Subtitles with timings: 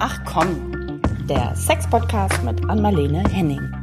[0.00, 3.77] Ach komm, der Sex-Podcast mit Anmalene Henning.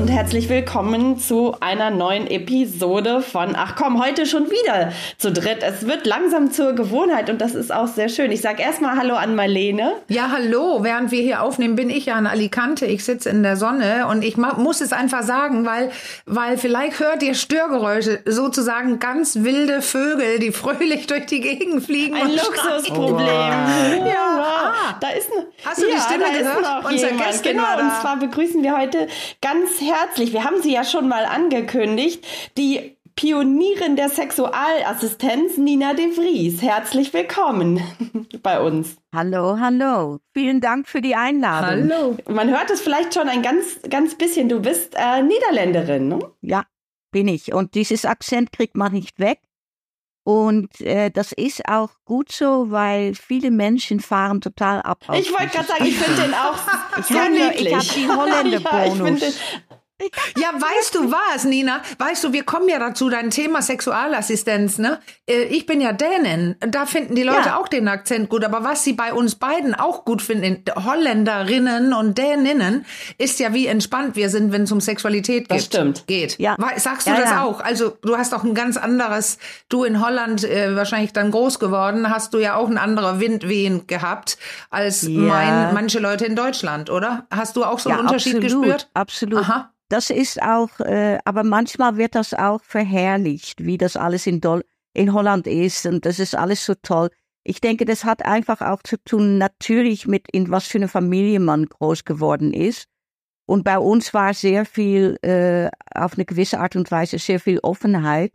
[0.00, 5.62] Und herzlich willkommen zu einer neuen Episode von Ach komm, heute schon wieder zu dritt.
[5.62, 8.32] Es wird langsam zur Gewohnheit und das ist auch sehr schön.
[8.32, 9.92] Ich sage erstmal Hallo an Marlene.
[10.08, 10.82] Ja, hallo.
[10.82, 12.86] Während wir hier aufnehmen, bin ich ja in Alicante.
[12.86, 15.90] Ich sitze in der Sonne und ich muss es einfach sagen, weil,
[16.24, 22.16] weil vielleicht hört ihr Störgeräusche, sozusagen ganz wilde Vögel, die fröhlich durch die Gegend fliegen.
[22.16, 23.26] Ein Luxusproblem.
[23.26, 24.06] Wow.
[24.06, 24.46] Ja, wow.
[24.46, 25.46] ah, da ist eine.
[25.64, 26.84] Hast du ja, die Stimme gehört?
[26.86, 27.78] Unser Gast genau.
[27.78, 29.06] Und zwar begrüßen wir heute
[29.42, 32.24] ganz ganz herzlich, wir haben sie ja schon mal angekündigt,
[32.56, 36.62] die Pionierin der Sexualassistenz Nina de Vries.
[36.62, 37.82] Herzlich willkommen
[38.42, 38.96] bei uns.
[39.14, 40.20] Hallo, hallo.
[40.32, 41.90] Vielen Dank für die Einladung.
[41.90, 42.16] Hallo.
[42.28, 44.48] Man hört es vielleicht schon ein ganz, ganz bisschen.
[44.48, 46.18] Du bist äh, Niederländerin, ne?
[46.40, 46.64] Ja,
[47.10, 47.52] bin ich.
[47.52, 49.40] Und dieses Akzent kriegt man nicht weg.
[50.22, 55.04] Und äh, das ist auch gut so, weil viele Menschen fahren total ab.
[55.14, 56.56] Ich wollte gerade sagen, ich finde den auch
[57.02, 57.74] sehr hab, niedlich.
[57.74, 59.20] Ich habe den Holländer-Bonus.
[59.20, 59.69] Ja,
[60.36, 61.80] ja, weißt du was, Nina?
[61.98, 65.00] Weißt du, wir kommen ja dazu, dein Thema Sexualassistenz, ne?
[65.26, 66.56] Äh, ich bin ja Dänin.
[66.60, 67.58] Da finden die Leute ja.
[67.58, 68.44] auch den Akzent gut.
[68.44, 72.84] Aber was sie bei uns beiden auch gut finden, Holländerinnen und Däninnen,
[73.18, 76.06] ist ja, wie entspannt wir sind, wenn es um Sexualität das stimmt.
[76.06, 76.38] geht.
[76.38, 76.56] Ja.
[76.76, 77.44] Sagst du ja, das ja.
[77.44, 77.60] auch?
[77.60, 82.10] Also, du hast auch ein ganz anderes, du in Holland äh, wahrscheinlich dann groß geworden,
[82.10, 84.38] hast du ja auch ein anderer Windwehen gehabt
[84.70, 87.26] als mein, manche Leute in Deutschland, oder?
[87.30, 88.90] Hast du auch so einen Unterschied absolut, gespürt?
[88.94, 89.40] Absolut.
[89.40, 89.72] Aha.
[89.90, 94.64] Das ist auch, äh, aber manchmal wird das auch verherrlicht, wie das alles in, Dol
[94.94, 97.10] in Holland ist und das ist alles so toll.
[97.42, 101.40] Ich denke, das hat einfach auch zu tun, natürlich mit in was für eine Familie
[101.40, 102.86] man groß geworden ist.
[103.46, 107.58] Und bei uns war sehr viel, äh, auf eine gewisse Art und Weise, sehr viel
[107.60, 108.32] Offenheit.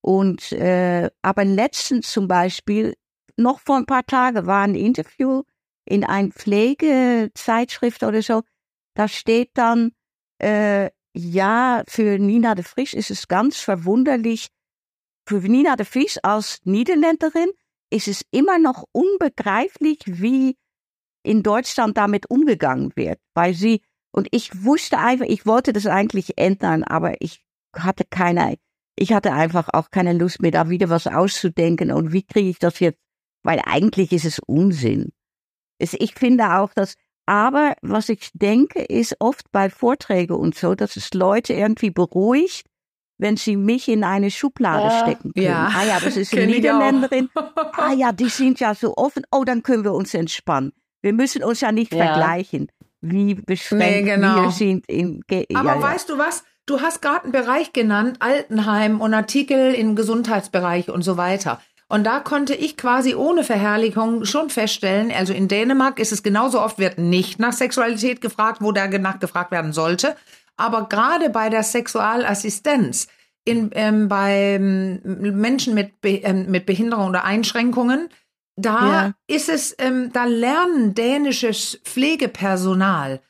[0.00, 2.94] Und, äh, aber letztens zum Beispiel,
[3.36, 5.44] noch vor ein paar Tagen war ein Interview
[5.84, 8.42] in ein Pflegezeitschrift oder so.
[8.94, 9.92] Da steht dann,
[10.40, 14.48] äh, ja, für Nina de Vries ist es ganz verwunderlich.
[15.26, 17.50] Für Nina de Vries als Niederländerin
[17.90, 20.56] ist es immer noch unbegreiflich, wie
[21.22, 26.36] in Deutschland damit umgegangen wird, weil sie und ich wusste einfach, ich wollte das eigentlich
[26.36, 27.44] ändern, aber ich
[27.76, 28.56] hatte keine,
[28.96, 32.58] ich hatte einfach auch keine Lust mehr, da wieder was auszudenken und wie kriege ich
[32.58, 32.98] das jetzt,
[33.44, 35.12] weil eigentlich ist es Unsinn.
[35.78, 36.96] Ich finde auch, dass
[37.30, 42.66] aber was ich denke, ist oft bei Vorträgen und so, dass es Leute irgendwie beruhigt,
[43.18, 45.00] wenn sie mich in eine Schublade ja.
[45.02, 45.46] stecken können.
[45.46, 45.70] Ja.
[45.72, 47.28] Ah ja, das ist eine Niederländerin.
[47.76, 49.22] ah ja, die sind ja so offen.
[49.30, 50.72] Oh, dann können wir uns entspannen.
[51.02, 52.04] Wir müssen uns ja nicht ja.
[52.04, 52.66] vergleichen,
[53.00, 54.42] wie beschränkt nee, genau.
[54.42, 54.88] wir sind.
[54.88, 55.22] In,
[55.54, 56.42] Aber ja, weißt du was?
[56.66, 61.60] Du hast gerade einen Bereich genannt, Altenheim und Artikel im Gesundheitsbereich und so weiter.
[61.90, 66.60] Und da konnte ich quasi ohne Verherrlichung schon feststellen, also in Dänemark ist es genauso
[66.60, 70.14] oft, wird nicht nach Sexualität gefragt, wo da nachgefragt werden sollte.
[70.56, 73.08] Aber gerade bei der Sexualassistenz,
[73.44, 78.08] in, ähm, bei ähm, Menschen mit, Be ähm, mit Behinderung oder Einschränkungen,
[78.54, 79.12] da ja.
[79.26, 83.20] ist es, ähm, da lernen dänisches Pflegepersonal,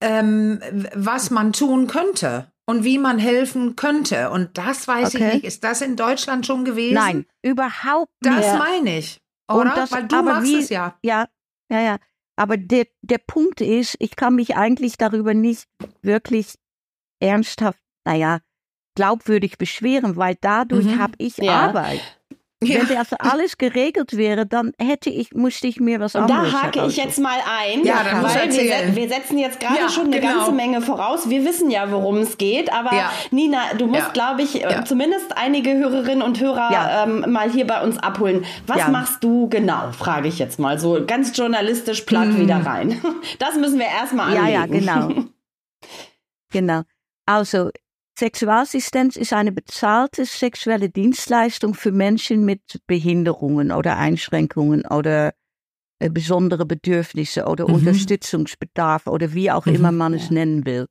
[0.00, 0.60] ähm,
[0.96, 4.30] was man tun könnte und wie man helfen könnte.
[4.30, 5.26] Und das weiß okay.
[5.26, 5.44] ich nicht.
[5.44, 6.94] Ist das in Deutschland schon gewesen?
[6.94, 8.38] Nein, überhaupt nicht.
[8.38, 9.20] Das meine ich.
[9.50, 9.72] Oder?
[9.74, 10.96] Das, Weil du machst wie, es ja.
[11.02, 11.26] Ja,
[11.68, 11.98] ja, ja.
[12.36, 15.64] Aber der, der Punkt ist, ich kann mich eigentlich darüber nicht
[16.00, 16.54] wirklich
[17.18, 18.38] ernsthaft, naja,
[18.94, 20.98] glaubwürdig beschweren, weil dadurch mhm.
[21.00, 21.68] habe ich ja.
[21.68, 22.19] Arbeit.
[22.62, 22.80] Ja.
[22.80, 26.62] Wenn das alles geregelt wäre, dann hätte ich, musste ich mir was Und anderes Da
[26.62, 30.06] hake ich jetzt mal ein, ja, dann weil wir, wir, setzen jetzt gerade ja, schon
[30.06, 30.36] eine genau.
[30.36, 31.30] ganze Menge voraus.
[31.30, 33.10] Wir wissen ja, worum es geht, aber ja.
[33.30, 37.96] Nina, du musst, glaube ich, zumindest einige Hörerinnen und Hörer ähm, mal hier bei uns
[37.96, 38.44] abholen.
[38.66, 42.40] Was machst du genau, frage ich jetzt mal so ganz journalistisch platt hm.
[42.40, 43.00] wieder rein.
[43.38, 44.46] Das müssen wir erstmal anlegen.
[44.46, 45.24] Ja, ja, genau.
[46.52, 46.82] genau.
[47.26, 47.70] Also,
[48.20, 55.32] Sexualassistenz ist eine bezahlte sexuelle Dienstleistung für Menschen mit Behinderungen oder Einschränkungen oder
[56.00, 57.76] äh, besondere Bedürfnisse oder mhm.
[57.76, 59.74] Unterstützungsbedarf oder wie auch mhm.
[59.74, 60.86] immer man es nennen will.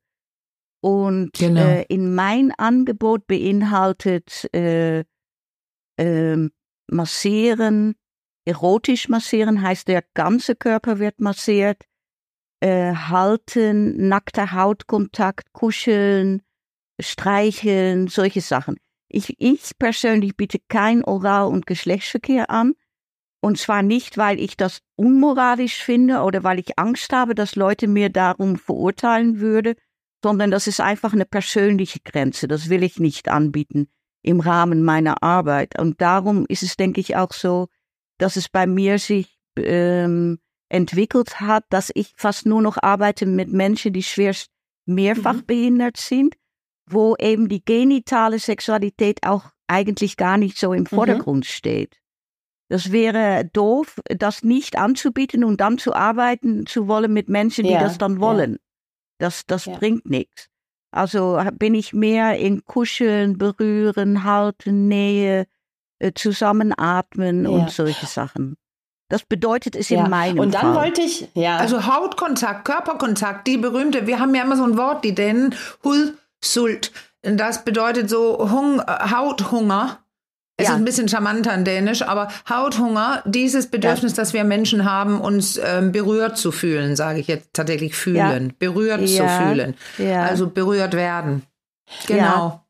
[0.81, 1.61] Und genau.
[1.61, 5.03] äh, in mein Angebot beinhaltet äh,
[5.97, 6.49] äh,
[6.87, 7.93] massieren,
[8.45, 11.83] erotisch massieren heißt der ganze Körper wird massiert,
[12.59, 16.41] äh, halten, nackter Hautkontakt, kuscheln,
[16.99, 18.77] streicheln, solche Sachen.
[19.07, 22.73] Ich, ich persönlich biete kein Oral- und Geschlechtsverkehr an.
[23.41, 27.87] Und zwar nicht, weil ich das unmoralisch finde oder weil ich Angst habe, dass Leute
[27.87, 29.75] mir darum verurteilen würde,
[30.21, 32.47] sondern das ist einfach eine persönliche Grenze.
[32.49, 33.87] Das will ich nicht anbieten
[34.21, 35.79] im Rahmen meiner Arbeit.
[35.79, 37.69] Und darum ist es, denke ich, auch so
[38.19, 43.51] dass es bei mir sich ähm, entwickelt hat, dass ich fast nur noch arbeite mit
[43.51, 44.51] Menschen, die schwerst
[44.85, 45.45] mehrfach mhm.
[45.45, 46.35] behindert sind,
[46.91, 50.87] wo eben die genitale Sexualität auch eigentlich gar nicht so im mhm.
[50.87, 51.49] Vordergrund mhm.
[51.49, 51.97] steht.
[52.69, 57.71] Das wäre doof, das nicht anzubieten und dann zu arbeiten zu wollen mit Menschen, die
[57.71, 58.53] ja, das dann wollen.
[58.53, 58.57] Ja.
[59.19, 59.75] Das, das ja.
[59.75, 60.49] bringt nichts.
[60.91, 65.45] Also bin ich mehr in Kuscheln, Berühren, Halten, Nähe,
[65.99, 68.55] äh, Zusammenatmen und solche Sachen.
[69.09, 70.75] Das bedeutet es in meinem Und dann Fall.
[70.75, 71.57] wollte ich, ja.
[71.57, 75.55] Also Hautkontakt, Körperkontakt, die berühmte, wir haben ja immer so ein Wort, die Dänen,
[76.43, 76.91] Hulsult.
[77.21, 79.99] Das bedeutet so Hung, Hauthunger.
[80.57, 80.73] Es ja.
[80.73, 84.17] ist ein bisschen charmanter in Dänisch, aber Hauthunger, dieses Bedürfnis, ja.
[84.17, 88.55] das wir Menschen haben, uns ähm, berührt zu fühlen, sage ich jetzt tatsächlich fühlen, ja.
[88.59, 89.75] berührt zu fühlen.
[89.97, 91.43] Also berührt werden.
[92.07, 92.65] Genau.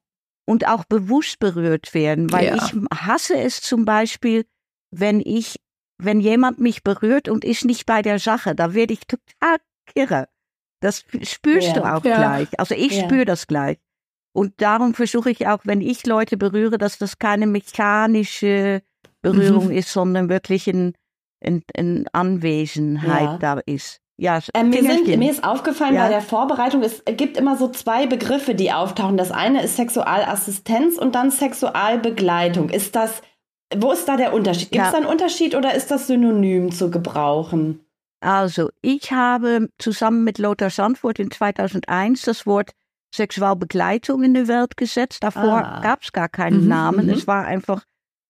[0.45, 4.45] Und auch bewusst berührt werden, weil ich hasse es zum Beispiel,
[4.92, 5.60] wenn ich,
[5.98, 9.57] wenn jemand mich berührt und ist nicht bei der Sache, da werde ich total
[9.88, 10.27] kirre.
[10.79, 12.47] Das spürst du auch gleich.
[12.59, 13.77] Also ich spüre das gleich.
[14.31, 18.81] Und darum versuche ich auch, wenn ich Leute berühre, dass das keine mechanische
[19.21, 19.71] Berührung mhm.
[19.71, 20.93] ist, sondern wirklich in,
[21.39, 23.37] in, in Anwesenheit ja.
[23.37, 24.01] da ist.
[24.17, 26.03] Ja, äh, mir, sind, mir ist aufgefallen ja.
[26.03, 29.15] bei der Vorbereitung, es gibt immer so zwei Begriffe, die auftauchen.
[29.15, 32.69] Das eine ist Sexualassistenz und dann Sexualbegleitung.
[32.69, 33.21] Ist das,
[33.75, 34.71] wo ist da der Unterschied?
[34.71, 34.91] Gibt es ja.
[34.91, 37.85] da einen Unterschied oder ist das synonym zu gebrauchen?
[38.21, 42.71] Also, ich habe zusammen mit Lothar Sandfurt in 2001 das Wort
[43.13, 45.24] Sexualbegleitung in die Welt gesetzt.
[45.24, 45.81] Davor ah.
[45.81, 47.06] gab es gar keinen mhm, Namen.
[47.07, 47.13] Mhm.
[47.13, 47.83] Es war einfach,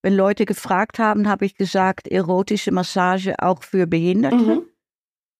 [0.04, 4.36] wenn Leute gefragt haben, habe ich gesagt, erotische Massage auch für Behinderte.
[4.36, 4.62] Mhm.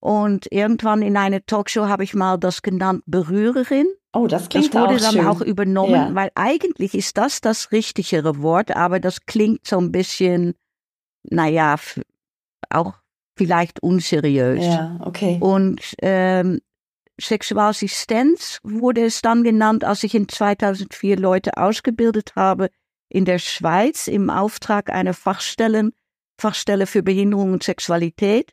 [0.02, 3.86] Und irgendwann in einer Talkshow habe ich mal das genannt Berührerin.
[4.12, 5.26] Oh, das klingt Das wurde auch dann schön.
[5.26, 6.14] auch übernommen, ja.
[6.14, 10.54] weil eigentlich ist das das richtigere Wort, aber das klingt so ein bisschen,
[11.22, 11.76] naja,
[12.70, 12.94] auch
[13.40, 14.62] vielleicht unseriös.
[14.62, 15.38] Ja, okay.
[15.40, 16.60] Und ähm,
[17.18, 22.68] Sexualassistenz wurde es dann genannt, als ich in 2004 Leute ausgebildet habe
[23.08, 25.92] in der Schweiz im Auftrag einer Fachstellen,
[26.38, 28.52] Fachstelle für Behinderung und Sexualität.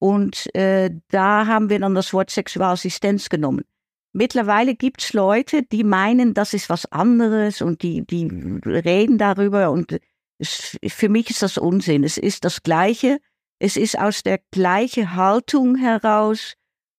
[0.00, 3.62] Und äh, da haben wir dann das Wort Sexualassistenz genommen.
[4.12, 8.26] Mittlerweile gibt's Leute, die meinen, das ist was anderes und die, die
[8.66, 10.00] reden darüber und
[10.38, 12.02] es, für mich ist das Unsinn.
[12.02, 13.20] Es ist das Gleiche.
[13.58, 16.54] Es ist aus der gleichen Haltung heraus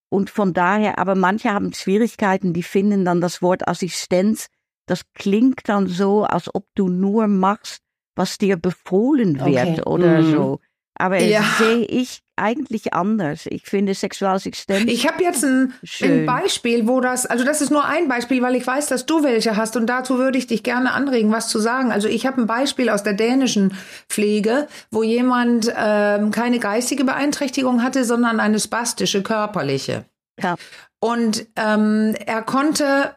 [0.09, 4.47] und von daher, aber manche haben Schwierigkeiten, die finden dann das Wort Assistenz,
[4.87, 7.81] das klingt dann so, als ob du nur machst,
[8.15, 9.83] was dir befohlen wird okay.
[9.83, 10.31] oder mhm.
[10.31, 10.59] so.
[10.95, 11.43] Aber ja.
[11.57, 13.45] sehe ich eigentlich anders.
[13.45, 14.85] Ich finde Sexualassistenz.
[14.91, 18.55] Ich habe jetzt ein, ein, Beispiel, wo das, also das ist nur ein Beispiel, weil
[18.55, 21.59] ich weiß, dass du welche hast und dazu würde ich dich gerne anregen, was zu
[21.59, 21.91] sagen.
[21.91, 23.73] Also ich habe ein Beispiel aus der dänischen
[24.07, 30.05] Pflege, wo jemand ähm, keine geistige Beeinträchtigung hatte, sondern eine spastische körperliche.
[30.41, 30.55] Ja.
[30.99, 33.15] Und ähm, er konnte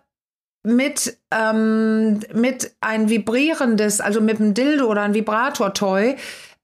[0.64, 6.16] mit ähm, mit ein vibrierendes, also mit einem Dildo oder ein Vibrator-Toy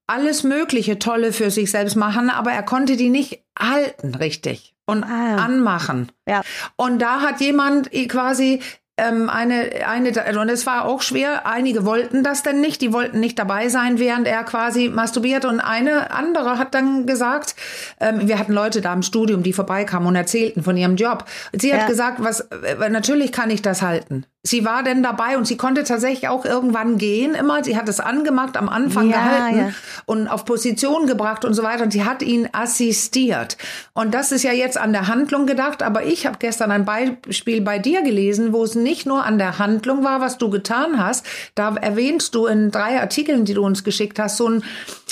[0.08, 5.04] alles Mögliche Tolle für sich selbst machen, aber er konnte die nicht halten richtig und
[5.04, 6.10] ah, anmachen.
[6.26, 6.42] Ja.
[6.76, 8.60] Und da hat jemand quasi
[8.98, 13.20] ähm, eine, eine, und es war auch schwer, einige wollten das denn nicht, die wollten
[13.20, 17.54] nicht dabei sein, während er quasi masturbiert und eine andere hat dann gesagt,
[18.00, 21.26] ähm, wir hatten Leute da im Studium, die vorbeikamen und erzählten von ihrem Job.
[21.52, 21.86] Sie hat ja.
[21.86, 24.24] gesagt, was, äh, natürlich kann ich das halten.
[24.48, 27.62] Sie war denn dabei und sie konnte tatsächlich auch irgendwann gehen immer.
[27.62, 29.70] Sie hat es angemacht, am Anfang ja, gehalten ja.
[30.06, 31.82] und auf Position gebracht und so weiter.
[31.82, 33.58] Und sie hat ihn assistiert.
[33.92, 35.82] Und das ist ja jetzt an der Handlung gedacht.
[35.82, 39.58] Aber ich habe gestern ein Beispiel bei dir gelesen, wo es nicht nur an der
[39.58, 41.26] Handlung war, was du getan hast.
[41.54, 44.62] Da erwähnst du in drei Artikeln, die du uns geschickt hast, so ein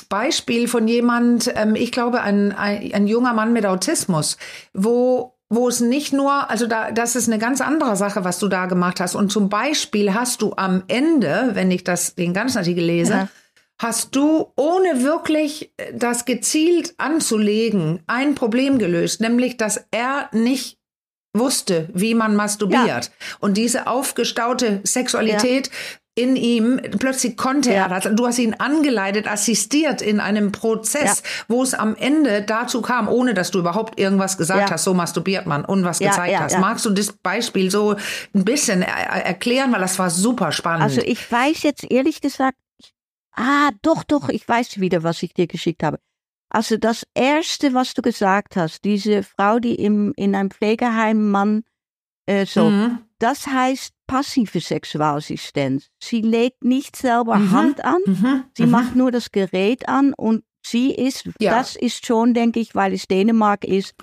[0.08, 4.38] Beispiel von jemand, ähm, ich glaube, ein, ein, ein junger Mann mit Autismus,
[4.72, 8.48] wo wo es nicht nur, also da, das ist eine ganz andere Sache, was du
[8.48, 9.14] da gemacht hast.
[9.14, 13.28] Und zum Beispiel hast du am Ende, wenn ich das den ganzen Artikel lese, ja.
[13.80, 20.78] hast du ohne wirklich das gezielt anzulegen ein Problem gelöst, nämlich dass er nicht
[21.32, 22.86] wusste, wie man masturbiert.
[22.86, 23.00] Ja.
[23.40, 25.72] Und diese aufgestaute Sexualität ja
[26.18, 27.82] in ihm, plötzlich konnte ja.
[27.82, 28.08] er das.
[28.16, 31.44] Du hast ihn angeleitet, assistiert in einem Prozess, ja.
[31.49, 34.70] wo es am Ende dazu kam, ohne dass du überhaupt irgendwas gesagt ja.
[34.70, 36.58] hast, so masturbiert man und was gezeigt hast.
[36.58, 37.96] Magst du das Beispiel so
[38.35, 40.85] ein bisschen er erklären, weil das war super spannend.
[40.85, 42.56] Also ich weiß jetzt ehrlich gesagt,
[43.32, 45.99] ah, doch, doch, ich weiß wieder, was ich dir geschickt habe.
[46.49, 51.64] Also das erste, was du gesagt hast, diese Frau, die im, in einem Pflegeheim Mann
[52.26, 52.99] äh, so, mhm.
[53.18, 55.88] Das heißt passive Sexualassistenz.
[56.02, 57.50] Sie legt nicht selber mhm.
[57.50, 58.44] Hand an, mhm.
[58.56, 58.70] sie mhm.
[58.70, 61.28] macht nur das Gerät an und sie ist.
[61.40, 61.52] Ja.
[61.52, 63.94] Das ist schon, denke ich, weil es Dänemark ist.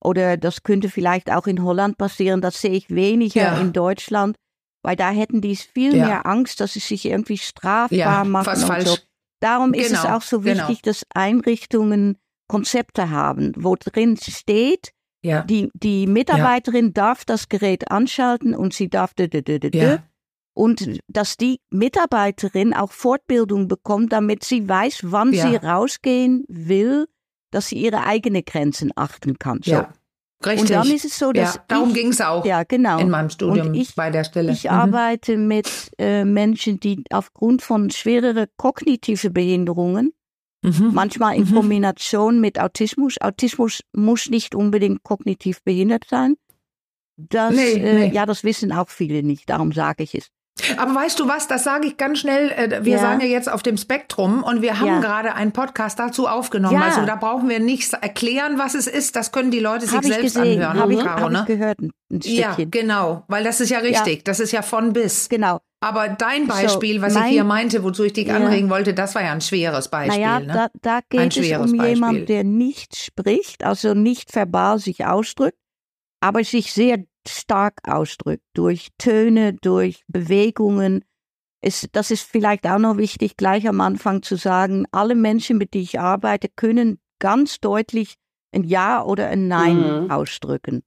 [0.00, 2.40] Oder das könnte vielleicht auch in Holland passieren.
[2.40, 3.60] Das sehe ich weniger ja.
[3.60, 4.36] in Deutschland,
[4.82, 6.06] weil da hätten die viel ja.
[6.06, 8.44] mehr Angst, dass sie sich irgendwie strafbar machen.
[8.44, 8.88] Fast falsch.
[8.88, 8.96] So.
[9.40, 9.84] Darum genau.
[9.84, 10.92] ist es genau, auch so wichtig, genau.
[10.92, 12.18] dass Einrichtungen
[12.48, 14.92] Konzepte haben, wo drin steht,
[15.26, 15.42] ja.
[15.42, 19.12] die, die Mitarbeiterin darf das Gerät anschalten und sie darf.
[19.72, 20.02] Ja
[20.56, 25.48] und dass die Mitarbeiterin auch Fortbildung bekommt, damit sie weiß, wann ja.
[25.48, 27.06] sie rausgehen will,
[27.50, 29.60] dass sie ihre eigenen Grenzen achten kann.
[29.62, 29.72] So.
[29.72, 29.92] Ja.
[30.44, 30.62] Richtig.
[30.62, 32.98] Und dann ist es so, dass ja, darum ging es auch ja, genau.
[32.98, 34.52] in meinem Studium ich, bei der Stelle.
[34.52, 34.70] Ich mhm.
[34.70, 40.12] arbeite mit äh, Menschen, die aufgrund von schwereren kognitiven Behinderungen,
[40.62, 40.90] mhm.
[40.92, 41.54] manchmal in mhm.
[41.54, 46.36] Kombination mit Autismus, Autismus muss nicht unbedingt kognitiv behindert sein.
[47.16, 48.14] Das, nee, äh, nee.
[48.14, 50.28] ja, das wissen auch viele nicht, darum sage ich es.
[50.78, 52.50] Aber weißt du was, das sage ich ganz schnell.
[52.50, 52.98] Äh, wir ja.
[52.98, 55.00] sagen ja jetzt auf dem Spektrum und wir haben ja.
[55.00, 56.74] gerade einen Podcast dazu aufgenommen.
[56.74, 56.82] Ja.
[56.82, 59.16] Also da brauchen wir nichts erklären, was es ist.
[59.16, 60.62] Das können die Leute sich selbst gesehen.
[60.62, 60.80] anhören.
[60.80, 61.38] Habe ich, Caro, hab ne?
[61.40, 61.80] ich gehört.
[61.80, 64.24] Ein ja, genau, weil das ist ja richtig.
[64.24, 65.28] Das ist ja von bis.
[65.28, 65.60] Genau.
[65.80, 69.14] Aber dein Beispiel, so, was mein, ich hier meinte, wozu ich dich anregen wollte, das
[69.14, 70.20] war ja ein schweres Beispiel.
[70.20, 70.52] Naja, ne?
[70.52, 75.58] da, da geht es um jemanden, der nicht spricht, also nicht verbal sich ausdrückt,
[76.20, 81.04] aber sich sehr stark ausdrückt, durch Töne, durch Bewegungen.
[81.60, 85.74] Es, das ist vielleicht auch noch wichtig, gleich am Anfang zu sagen, alle Menschen, mit
[85.74, 88.16] denen ich arbeite, können ganz deutlich
[88.52, 90.10] ein Ja oder ein Nein mhm.
[90.10, 90.82] ausdrücken.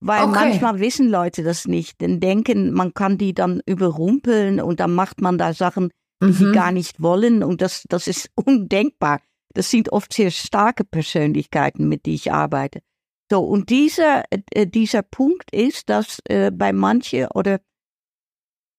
[0.00, 0.32] Weil okay.
[0.32, 5.20] manchmal wissen Leute das nicht, denn denken, man kann die dann überrumpeln und dann macht
[5.20, 6.32] man da Sachen, die mhm.
[6.32, 9.20] sie gar nicht wollen und das, das ist undenkbar.
[9.54, 12.80] Das sind oft sehr starke Persönlichkeiten, mit denen ich arbeite.
[13.32, 17.60] So, und dieser, äh, dieser Punkt ist, dass äh, bei manchen oder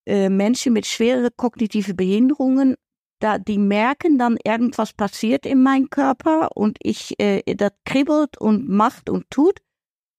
[0.07, 2.75] äh, Menschen mit schweren kognitiven Behinderungen,
[3.19, 8.69] da, die merken dann, irgendwas passiert in meinem Körper und ich, äh, das kribbelt und
[8.69, 9.57] macht und tut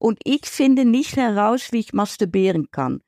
[0.00, 3.02] und ich finde nicht heraus, wie ich masturbieren kann.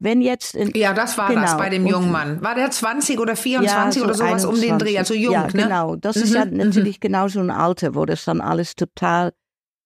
[0.00, 2.42] Wenn jetzt in, ja, das war genau, das bei dem jungen Mann.
[2.42, 4.48] War der 20 oder 24 ja, so oder sowas 21.
[4.48, 5.52] um den Dreh, also jung, ja, ne?
[5.52, 6.56] Genau, das mhm, ist ja mhm.
[6.56, 7.02] natürlich mhm.
[7.02, 9.32] genau so ein Alter, wo das dann alles total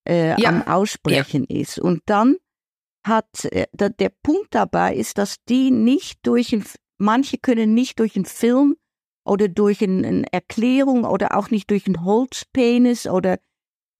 [0.07, 0.49] äh, ja.
[0.49, 1.61] am Aussprechen ja.
[1.61, 1.79] ist.
[1.79, 2.37] Und dann
[3.05, 6.63] hat äh, der, der Punkt dabei ist, dass die nicht durch ein,
[6.97, 8.75] manche können nicht durch einen Film
[9.25, 13.39] oder durch eine, eine Erklärung oder auch nicht durch einen Holzpenis oder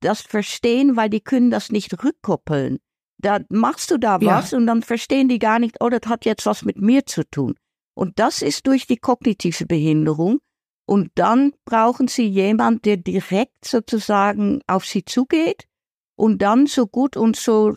[0.01, 2.79] das verstehen, weil die können das nicht rückkoppeln.
[3.19, 4.37] Da machst du da ja.
[4.37, 7.23] was und dann verstehen die gar nicht, oh, das hat jetzt was mit mir zu
[7.23, 7.55] tun.
[7.95, 10.39] Und das ist durch die kognitive Behinderung.
[10.85, 15.66] Und dann brauchen sie jemand, der direkt sozusagen auf sie zugeht
[16.17, 17.75] und dann so gut und so,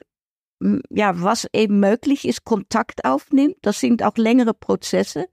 [0.91, 3.57] ja, was eben möglich ist, Kontakt aufnimmt.
[3.63, 5.27] Das sind auch längere Prozesse.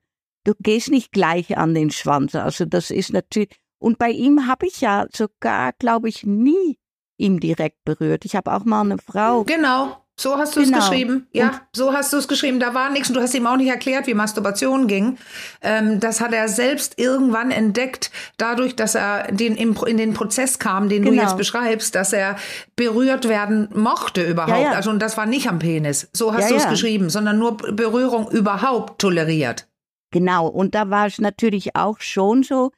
[0.44, 2.36] Du gehst nicht gleich an den Schwanz.
[2.36, 3.50] Also das ist natürlich,
[3.80, 6.78] und bei ihm habe ich ja sogar, glaube ich, nie
[7.18, 8.26] ihm direkt berührt.
[8.26, 9.44] Ich habe auch mal eine Frau.
[9.44, 9.98] Genau.
[10.20, 10.80] So hast du es genau.
[10.80, 11.28] geschrieben.
[11.32, 12.60] Ja, und so hast du es geschrieben.
[12.60, 15.18] Da war nichts und du hast ihm auch nicht erklärt, wie Masturbation ging.
[15.62, 20.90] Ähm, das hat er selbst irgendwann entdeckt, dadurch, dass er den, in den Prozess kam,
[20.90, 21.16] den genau.
[21.16, 22.36] du jetzt beschreibst, dass er
[22.76, 24.58] berührt werden mochte überhaupt.
[24.58, 24.72] Ja, ja.
[24.72, 26.10] Also und das war nicht am Penis.
[26.14, 29.68] So hast ja, du es geschrieben, sondern nur Berührung überhaupt toleriert.
[30.12, 30.48] Genau.
[30.48, 32.72] Und da war es natürlich auch schon so,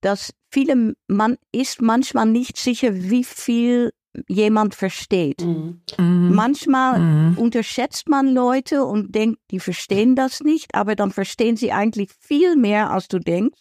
[0.00, 3.90] dass viele, man ist manchmal nicht sicher, wie viel
[4.28, 5.44] jemand versteht.
[5.44, 5.82] Mhm.
[5.98, 6.34] mhm.
[6.34, 7.38] Manchmal mhm.
[7.38, 12.56] unterschätzt man Leute und denkt, die verstehen das nicht, aber dann verstehen sie eigentlich viel
[12.56, 13.60] mehr, als du denkst.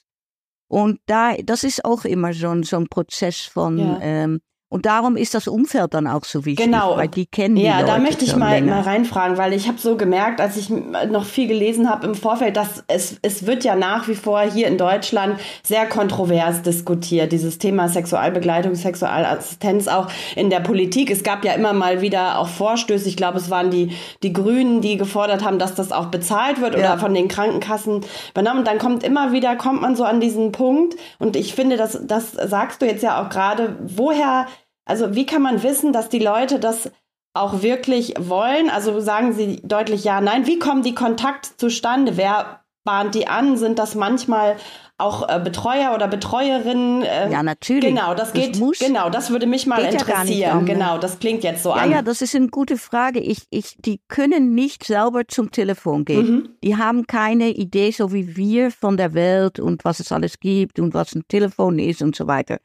[0.68, 4.00] Und da, das ist auch immer so ein, so ein Prozess von, ja.
[4.02, 4.40] ähm,
[4.72, 6.96] und darum ist das Umfeld dann auch so wichtig, genau.
[6.96, 9.78] weil die kennen die Ja, Leute da möchte ich mal, mal reinfragen, weil ich habe
[9.78, 13.76] so gemerkt, als ich noch viel gelesen habe im Vorfeld, dass es, es wird ja
[13.76, 20.50] nach wie vor hier in Deutschland sehr kontrovers diskutiert, dieses Thema Sexualbegleitung, Sexualassistenz auch in
[20.50, 21.12] der Politik.
[21.12, 23.92] Es gab ja immer mal wieder auch Vorstöße, ich glaube, es waren die,
[24.24, 26.80] die Grünen, die gefordert haben, dass das auch bezahlt wird ja.
[26.80, 28.60] oder von den Krankenkassen übernommen.
[28.60, 32.00] Und dann kommt immer wieder, kommt man so an diesen Punkt und ich finde, das,
[32.08, 34.48] das sagst du jetzt ja auch gerade, woher
[34.86, 36.92] also wie kann man wissen, dass die Leute das
[37.34, 38.70] auch wirklich wollen?
[38.70, 40.48] Also sagen sie deutlich ja, nein.
[40.48, 42.18] Wie kommen die Kontakt zustande?
[42.18, 43.58] Wer bahnt die an?
[43.58, 44.58] Sind das manchmal
[44.98, 47.04] auch äh, Betreuer oder Betreuerinnen?
[47.04, 47.90] Äh, ja, natürlich.
[47.90, 48.60] Genau, das, das geht.
[48.60, 50.60] Muss, genau, das würde mich mal interessieren.
[50.60, 51.92] Um, genau, das klingt jetzt so ja, an.
[51.92, 53.20] Ja, das ist eine gute Frage.
[53.20, 56.32] Ich, ich, die können nicht selber zum Telefon gehen.
[56.32, 56.50] Mhm.
[56.64, 60.80] Die haben keine Idee, so wie wir von der Welt und was es alles gibt
[60.80, 62.60] und was ein Telefon ist und so weiter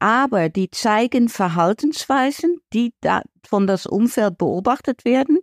[0.00, 5.38] aber die zeigen Verhaltensweisen, die da von das Umfeld beobachtet werden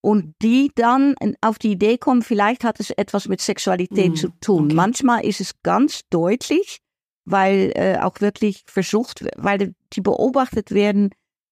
[0.00, 4.28] und die dann auf die Idee kommen, vielleicht hat es etwas mit Sexualität mm, zu
[4.40, 4.64] tun.
[4.64, 4.74] Okay.
[4.74, 6.78] Manchmal ist es ganz deutlich,
[7.24, 11.10] weil äh, auch wirklich versucht, weil die beobachtet werden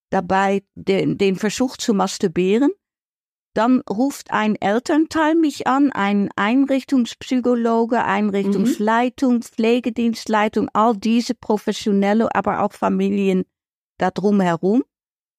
[0.08, 2.70] dabei, den, den Versuch zu masturbieren.
[3.54, 9.42] Dann ruft ein Elternteil mich an, ein Einrichtungspsychologe, Einrichtungsleitung, mhm.
[9.42, 13.44] Pflegedienstleitung, all diese professionelle, aber auch Familien
[13.98, 14.84] da drumherum.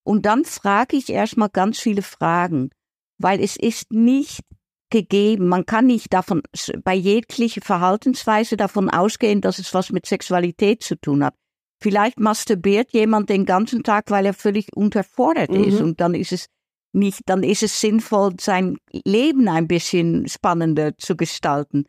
[0.03, 2.71] Und dann frage ich erstmal ganz viele Fragen,
[3.17, 4.41] weil es ist nicht
[4.89, 5.47] gegeben.
[5.47, 6.41] Man kann nicht davon,
[6.83, 11.35] bei jeglicher Verhaltensweise davon ausgehen, dass es was mit Sexualität zu tun hat.
[11.81, 15.63] Vielleicht masturbiert jemand den ganzen Tag, weil er völlig unterfordert mhm.
[15.63, 16.47] ist und dann ist es
[16.93, 21.86] nicht, dann ist es sinnvoll, sein Leben ein bisschen spannender zu gestalten.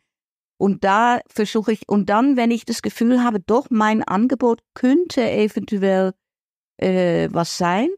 [0.58, 5.28] Und da versuche ich, und dann, wenn ich das Gefühl habe, doch, mein Angebot könnte
[5.28, 6.12] eventuell
[6.76, 7.88] äh, was sein,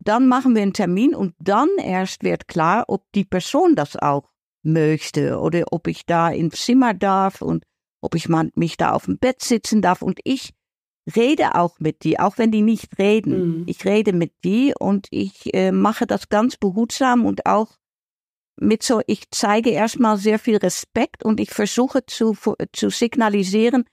[0.00, 4.28] dann machen wir einen Termin und dann erst wird klar, ob die Person das auch
[4.62, 7.64] möchte oder ob ich da ins Zimmer darf und
[8.02, 10.02] ob ich mich da auf dem Bett sitzen darf.
[10.02, 10.50] Und ich
[11.16, 13.60] rede auch mit die, auch wenn die nicht reden.
[13.60, 13.64] Mhm.
[13.66, 17.68] Ich rede mit die und ich äh, mache das ganz behutsam und auch
[18.56, 22.36] mit so, ich zeige erstmal sehr viel Respekt und ich versuche zu,
[22.72, 23.84] zu signalisieren,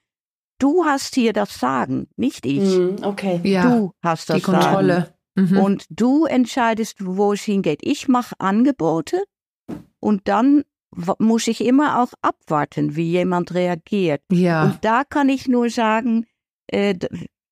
[0.58, 2.76] du hast hier das Sagen, nicht ich.
[2.76, 3.40] Mhm, okay.
[3.44, 4.94] Ja, du hast das die Kontrolle.
[5.36, 5.52] Sagen.
[5.54, 5.58] Mhm.
[5.58, 7.80] Und du entscheidest, wo es hingeht.
[7.82, 9.22] Ich mache Angebote
[10.00, 10.64] und dann
[11.18, 14.22] muss ich immer auch abwarten, wie jemand reagiert.
[14.30, 14.64] Ja.
[14.64, 16.26] Und da kann ich nur sagen,
[16.68, 16.94] äh,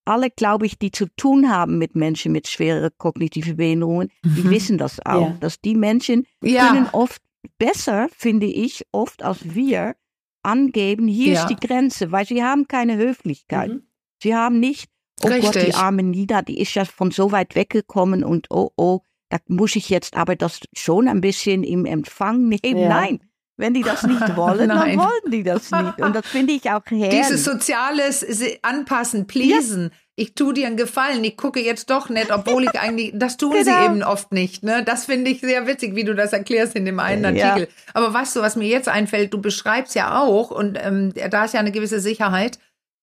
[0.05, 4.35] alle, glaube ich, die zu tun haben mit Menschen mit schweren kognitiven Behinderungen, mhm.
[4.37, 5.37] die wissen das auch, ja.
[5.41, 6.69] dass die Menschen ja.
[6.69, 7.21] können oft
[7.59, 9.97] besser, finde ich, oft als wir
[10.43, 11.43] angeben, hier ja.
[11.43, 13.71] ist die Grenze, weil sie haben keine Höflichkeit.
[13.71, 13.83] Mhm.
[14.23, 14.89] Sie haben nicht,
[15.23, 15.45] oh Richtig.
[15.45, 19.39] Gott, die arme Nina, die ist ja von so weit weggekommen und oh, oh, da
[19.49, 22.89] muss ich jetzt aber das schon ein bisschen im Empfang nehmen.
[22.89, 23.21] Nein,
[23.57, 26.01] wenn die das nicht wollen, dann wollen die das nicht.
[26.01, 27.11] Und das finde ich auch herrlich.
[27.11, 28.25] Dieses soziales
[28.63, 29.85] Anpassen, pleasen.
[29.85, 29.99] Ja.
[30.19, 33.53] Ich tue dir einen Gefallen, ich gucke jetzt doch nicht, obwohl ich eigentlich, das tun
[33.53, 33.65] genau.
[33.65, 34.63] sie eben oft nicht.
[34.63, 34.83] Ne?
[34.83, 37.69] Das finde ich sehr witzig, wie du das erklärst in dem einen Artikel.
[37.69, 37.93] Ja.
[37.93, 41.53] Aber weißt du, was mir jetzt einfällt, du beschreibst ja auch, und ähm, da ist
[41.53, 42.59] ja eine gewisse Sicherheit,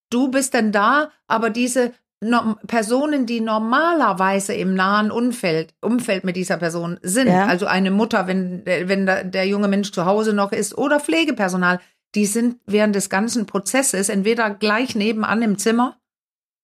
[0.10, 6.36] du bist dann da, aber diese no Personen, die normalerweise im nahen Umfeld, Umfeld mit
[6.36, 7.46] dieser Person sind, ja.
[7.46, 11.80] also eine Mutter, wenn, wenn der, der junge Mensch zu Hause noch ist, oder Pflegepersonal,
[12.16, 15.98] die sind während des ganzen Prozesses entweder gleich nebenan im Zimmer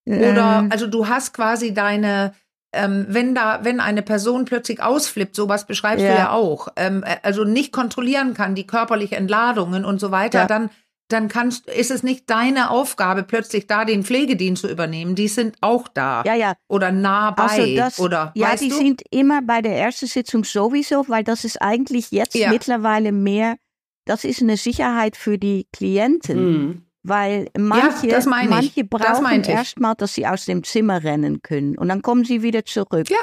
[0.06, 0.22] ähm.
[0.22, 2.34] oder also du hast quasi deine
[2.72, 6.12] ähm, wenn da, wenn eine Person plötzlich ausflippt, sowas beschreibst ja.
[6.12, 10.46] du ja auch, ähm, also nicht kontrollieren kann, die körperliche Entladungen und so weiter, ja.
[10.46, 10.70] dann
[11.10, 15.16] dann kannst, ist es nicht deine Aufgabe, plötzlich da den Pflegedienst zu übernehmen.
[15.16, 16.24] Die sind auch da.
[16.26, 16.54] Ja, ja.
[16.68, 17.44] Oder nah bei.
[17.44, 18.76] Also das, oder, ja, die du?
[18.76, 22.50] sind immer bei der ersten Sitzung sowieso, weil das ist eigentlich jetzt ja.
[22.50, 23.58] mittlerweile mehr,
[24.06, 26.52] das ist eine Sicherheit für die Klienten.
[26.52, 26.86] Mhm.
[27.02, 31.78] Weil manche, ja, manche brauchen erstmal, dass sie aus dem Zimmer rennen können.
[31.78, 33.10] Und dann kommen sie wieder zurück.
[33.10, 33.18] Ja.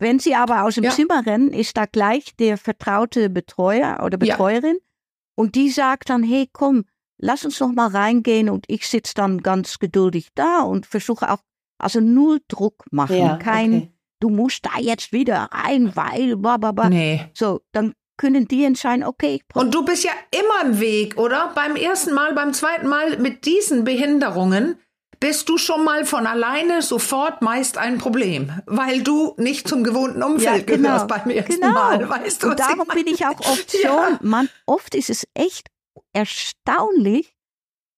[0.00, 0.90] Wenn sie aber aus dem ja.
[0.90, 4.78] Zimmer rennen, ist da gleich der vertraute Betreuer oder Betreuerin.
[5.36, 6.84] Und die sagt dann, hey, komm,
[7.22, 11.38] lass uns noch mal reingehen und ich sitze dann ganz geduldig da und versuche auch,
[11.78, 13.92] also null Druck machen, ja, kein, okay.
[14.20, 16.58] du musst da jetzt wieder rein, weil, bla,
[16.88, 17.30] Nee.
[17.34, 19.40] So, dann können die entscheiden, okay.
[19.54, 21.52] Und du bist ja immer im Weg, oder?
[21.54, 24.78] Beim ersten Mal, beim zweiten Mal mit diesen Behinderungen
[25.18, 30.22] bist du schon mal von alleine sofort meist ein Problem, weil du nicht zum gewohnten
[30.22, 31.72] Umfeld ja, genau, gehörst beim ersten genau.
[31.72, 32.50] Mal, weißt du?
[32.50, 34.18] Und darum bin ich auch oft schon, ja.
[34.20, 35.68] man, oft ist es echt
[36.12, 37.34] erstaunlich,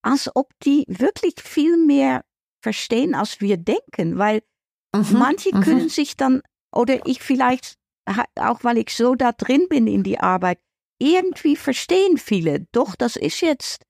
[0.03, 2.25] als ob die wirklich viel mehr
[2.63, 4.43] verstehen, als wir denken, weil
[4.95, 5.61] mhm, manche mhm.
[5.63, 6.43] können sich dann,
[6.75, 7.77] oder ich vielleicht,
[8.37, 10.59] auch weil ich so da drin bin in die Arbeit,
[10.99, 13.83] irgendwie verstehen viele, doch, das ist jetzt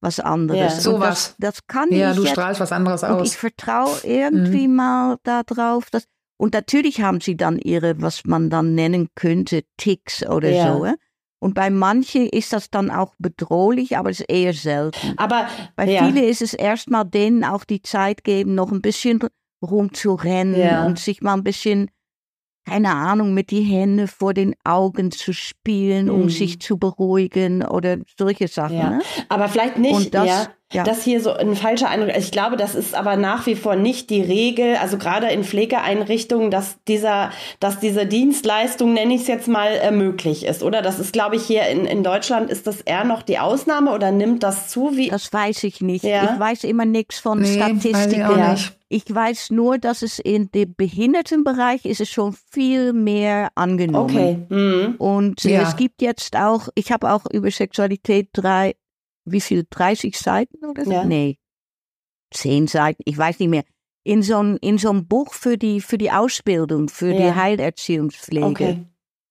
[0.00, 0.60] was anderes.
[0.60, 1.34] Ja, sowas.
[1.38, 2.00] Das, das kann ja, ich.
[2.00, 3.20] Ja, du jetzt, strahlst was anderes aus.
[3.20, 4.76] Und ich vertraue irgendwie mhm.
[4.76, 6.04] mal darauf, dass,
[6.38, 10.72] und natürlich haben sie dann ihre, was man dann nennen könnte, Ticks oder ja.
[10.72, 10.86] so.
[11.40, 15.14] Und bei manchen ist das dann auch bedrohlich, aber es ist eher selten.
[15.16, 16.04] Aber bei ja.
[16.04, 19.20] vielen ist es erstmal denen auch die Zeit geben, noch ein bisschen
[19.62, 20.86] rumzurennen ja.
[20.86, 21.90] und sich mal ein bisschen,
[22.66, 26.14] keine Ahnung, mit die Hände vor den Augen zu spielen, mhm.
[26.14, 28.76] um sich zu beruhigen oder solche Sachen.
[28.76, 28.90] Ja.
[28.90, 29.02] Ne?
[29.30, 30.84] Aber vielleicht nicht, das, ja ja.
[30.84, 34.10] dass hier so ein falscher Eindruck, ich glaube, das ist aber nach wie vor nicht
[34.10, 39.48] die Regel, also gerade in Pflegeeinrichtungen, dass dieser, dass diese Dienstleistung, nenne ich es jetzt
[39.48, 40.82] mal, äh, möglich ist, oder?
[40.82, 44.12] Das ist, glaube ich, hier in, in Deutschland, ist das eher noch die Ausnahme oder
[44.12, 44.96] nimmt das zu?
[44.96, 45.08] Wie?
[45.08, 46.04] Das weiß ich nicht.
[46.04, 46.34] Ja?
[46.34, 48.28] Ich weiß immer nichts von nee, Statistiken.
[48.28, 53.50] Weiß ich, ich weiß nur, dass es in dem Behindertenbereich ist es schon viel mehr
[53.54, 54.10] angenommen.
[54.10, 54.38] Okay.
[54.48, 54.96] Mhm.
[54.98, 55.62] Und ja.
[55.62, 58.74] es gibt jetzt auch, ich habe auch über Sexualität drei
[59.24, 60.92] wie viel, 30 Seiten oder so?
[60.92, 61.04] Ja.
[61.04, 61.38] Nee.
[62.32, 63.64] zehn Seiten, ich weiß nicht mehr,
[64.02, 67.18] in so ein, in so ein Buch für die, für die Ausbildung, für ja.
[67.18, 68.86] die Heilerziehungspflege okay.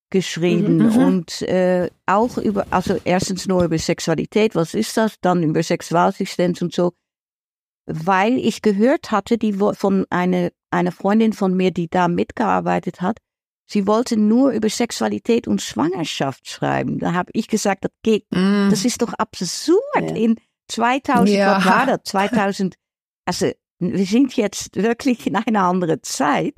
[0.10, 0.98] geschrieben mhm, mhm.
[0.98, 6.62] und äh, auch über, also erstens nur über Sexualität, was ist das, dann über Sexualassistenz
[6.62, 6.94] und so,
[7.86, 13.20] weil ich gehört hatte, die von einer eine Freundin von mir, die da mitgearbeitet hat,
[13.70, 17.00] sie wollte nur über Sexualität und Schwangerschaft schreiben.
[17.00, 18.70] Da habe ich gesagt, das geht, mm.
[18.70, 19.80] das ist doch absurd.
[19.96, 20.16] Ja.
[20.16, 21.58] In 2000, ja.
[21.58, 22.00] was war das?
[22.06, 22.76] 2000,
[23.26, 26.58] also wir sind jetzt wirklich in einer anderen Zeit.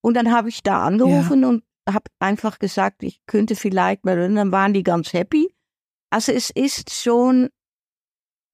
[0.00, 1.48] Und dann habe ich da angerufen ja.
[1.48, 5.54] und habe einfach gesagt, ich könnte vielleicht mal, und dann waren die ganz happy.
[6.10, 7.48] Also es ist schon,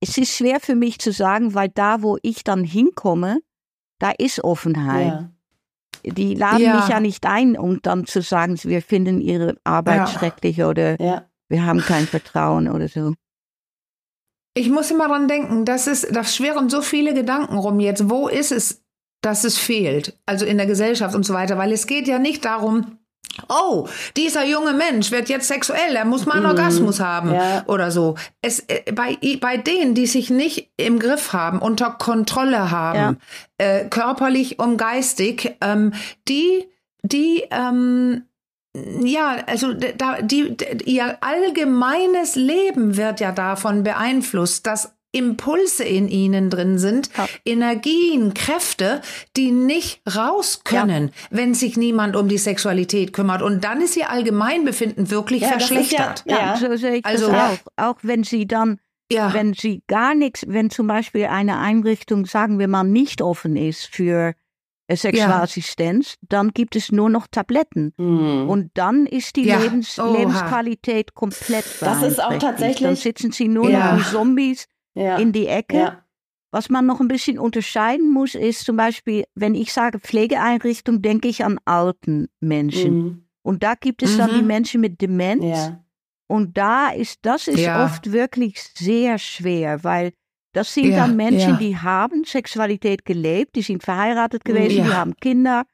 [0.00, 3.40] es ist schwer für mich zu sagen, weil da, wo ich dann hinkomme,
[3.98, 5.06] da ist Offenheit.
[5.06, 5.32] Ja.
[6.10, 6.76] Die laden ja.
[6.76, 11.64] mich ja nicht ein, um dann zu sagen, wir finden ihre Arbeit schrecklich oder wir
[11.64, 13.14] haben kein Vertrauen oder so.
[14.54, 18.10] Ich muss immer dran denken, dass es, da schweren so viele Gedanken rum jetzt.
[18.10, 18.82] Wo ist es,
[19.22, 20.18] dass es fehlt?
[20.26, 22.97] Also in der Gesellschaft und so weiter, weil es geht ja nicht darum,
[23.48, 26.50] Oh, dieser junge Mensch wird jetzt sexuell, er muss mal einen mhm.
[26.50, 27.62] Orgasmus haben ja.
[27.66, 28.16] oder so.
[28.42, 33.18] Es, äh, bei, bei denen, die sich nicht im Griff haben, unter Kontrolle haben,
[33.60, 33.64] ja.
[33.64, 35.92] äh, körperlich und geistig, ähm,
[36.26, 36.68] die,
[37.02, 38.24] die ähm,
[39.02, 46.50] ja, also da, die, ihr allgemeines Leben wird ja davon beeinflusst, dass Impulse in ihnen
[46.50, 47.26] drin sind, ja.
[47.44, 49.00] Energien, Kräfte,
[49.36, 51.12] die nicht raus können, ja.
[51.30, 53.40] wenn sich niemand um die Sexualität kümmert.
[53.40, 56.24] Und dann ist ihr Allgemeinbefinden wirklich ja, verschlechtert.
[56.26, 57.88] Ja, so sehe ich also, das auch.
[57.88, 62.68] Auch wenn sie dann, wenn sie gar nichts, wenn zum Beispiel eine Einrichtung, sagen wir
[62.68, 64.34] mal, nicht offen ist für
[64.90, 66.16] Sexualassistenz, ja.
[66.28, 67.92] dann gibt es nur noch Tabletten.
[67.96, 68.48] Mhm.
[68.48, 69.58] Und dann ist die ja.
[69.58, 72.80] Lebens Lebensqualität komplett Das ist auch tatsächlich.
[72.80, 73.92] Dann sitzen sie nur ja.
[73.92, 74.66] noch wie Zombies
[74.98, 75.98] in die Ecke.
[76.50, 81.28] Was man noch ein bisschen unterscheiden muss, ist zum Beispiel, wenn ich sage Pflegeeinrichtung, denke
[81.28, 82.94] ich an alten Menschen.
[82.94, 83.24] Mhm.
[83.42, 84.46] Und da gibt es dann die mhm.
[84.46, 85.72] Menschen mit Demenz.
[86.26, 90.12] Und da ist, das ist oft wirklich sehr schwer, weil
[90.52, 91.56] das sind ja, dann Menschen, ja.
[91.56, 94.84] die haben Sexualität gelebt, die sind verheiratet gewesen, ja.
[94.84, 95.64] die haben Kinder.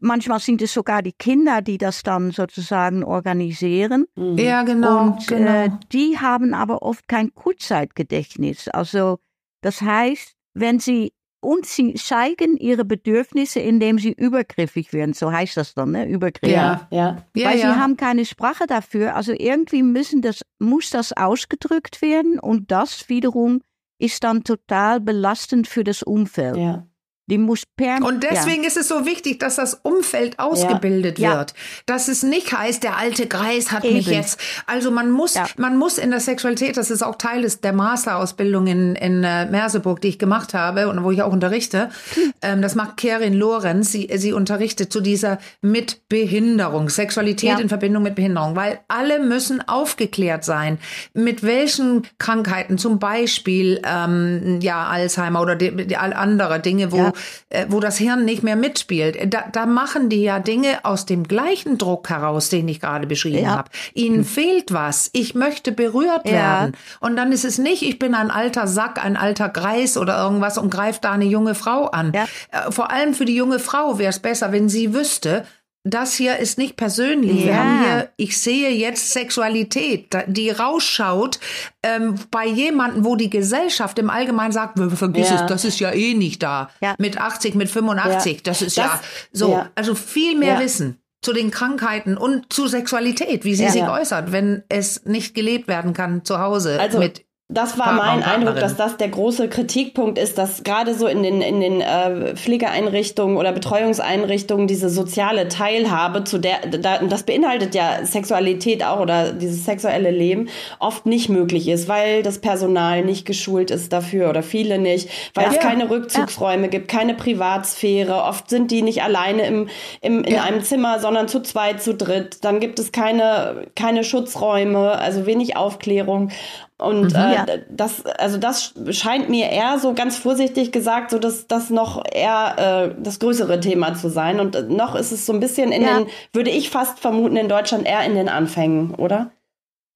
[0.00, 4.06] Manchmal sind es sogar die Kinder, die das dann sozusagen organisieren.
[4.16, 4.38] Mhm.
[4.38, 5.02] Ja, genau.
[5.02, 5.64] Und genau.
[5.64, 8.68] Äh, die haben aber oft kein Kurzzeitgedächtnis.
[8.68, 9.18] Also
[9.60, 15.14] das heißt, wenn sie und sie zeigen ihre Bedürfnisse, indem sie übergriffig werden.
[15.14, 16.08] So heißt das dann, ne?
[16.08, 16.56] Übergriffig.
[16.56, 17.24] Ja, ja.
[17.34, 19.14] Weil ja, sie haben keine Sprache dafür.
[19.14, 23.60] Also irgendwie müssen das, muss das ausgedrückt werden und das wiederum
[23.98, 26.56] ist dann total belastend für das Umfeld.
[26.56, 26.86] Ja.
[27.28, 28.68] Die muss per Und deswegen ja.
[28.68, 31.36] ist es so wichtig, dass das Umfeld ausgebildet ja.
[31.36, 31.54] wird.
[31.84, 33.96] Dass es nicht heißt, der alte Greis hat Eben.
[33.96, 34.40] mich jetzt.
[34.66, 35.46] Also man muss, ja.
[35.58, 39.44] man muss in der Sexualität, das ist auch Teil des, der Masterausbildung in, in äh,
[39.46, 41.90] Merseburg, die ich gemacht habe und wo ich auch unterrichte.
[42.14, 42.32] Hm.
[42.40, 43.92] Ähm, das macht Kerin Lorenz.
[43.92, 49.66] Sie, sie unterrichtet zu dieser mit Behinderung, Sexualität in Verbindung mit Behinderung, weil alle müssen
[49.68, 50.78] aufgeklärt sein,
[51.12, 57.12] mit welchen Krankheiten, zum Beispiel ähm, ja Alzheimer oder die, die andere Dinge, wo
[57.48, 59.16] äh, wo das Hirn nicht mehr mitspielt.
[59.16, 63.06] Äh, da, da machen die ja Dinge aus dem gleichen Druck heraus, den ich gerade
[63.06, 63.56] beschrieben ja.
[63.56, 63.70] habe.
[63.94, 65.10] Ihnen fehlt was.
[65.12, 66.32] Ich möchte berührt ja.
[66.32, 66.76] werden.
[67.00, 70.58] Und dann ist es nicht, ich bin ein alter Sack, ein alter Greis oder irgendwas
[70.58, 72.12] und greife da eine junge Frau an.
[72.14, 72.24] Ja.
[72.50, 75.44] Äh, vor allem für die junge Frau wäre es besser, wenn sie wüsste,
[75.90, 77.40] das hier ist nicht persönlich.
[77.40, 77.46] Ja.
[77.46, 81.38] Wir haben hier, ich sehe jetzt Sexualität, die rausschaut
[81.82, 85.36] ähm, bei jemandem, wo die Gesellschaft im Allgemeinen sagt, vergiss ja.
[85.36, 86.70] es, das ist ja eh nicht da.
[86.80, 86.94] Ja.
[86.98, 89.00] Mit 80, mit 85, das ist das, ja
[89.32, 89.64] so.
[89.74, 94.62] Also viel mehr Wissen zu den Krankheiten und zu Sexualität, wie sie sich äußert, wenn
[94.68, 98.98] es nicht gelebt werden kann zu Hause also, mit das war mein Eindruck, dass das
[98.98, 104.66] der große Kritikpunkt ist, dass gerade so in den, in den äh, Pflegeeinrichtungen oder Betreuungseinrichtungen
[104.66, 110.50] diese soziale Teilhabe, zu der, da, das beinhaltet ja Sexualität auch oder dieses sexuelle Leben,
[110.78, 115.46] oft nicht möglich ist, weil das Personal nicht geschult ist dafür oder viele nicht, weil
[115.46, 115.52] ja.
[115.52, 116.68] es keine Rückzugsräume ja.
[116.68, 118.24] gibt, keine Privatsphäre.
[118.24, 119.68] Oft sind die nicht alleine im,
[120.02, 120.42] im, in ja.
[120.42, 122.44] einem Zimmer, sondern zu zweit, zu dritt.
[122.44, 126.30] Dann gibt es keine, keine Schutzräume, also wenig Aufklärung.
[126.78, 127.46] Und mhm, äh, ja.
[127.68, 132.94] das, also das scheint mir eher so ganz vorsichtig gesagt, so dass das noch eher
[132.96, 134.38] äh, das größere Thema zu sein.
[134.38, 135.98] Und noch ist es so ein bisschen in ja.
[135.98, 139.32] den, würde ich fast vermuten, in Deutschland eher in den Anfängen, oder?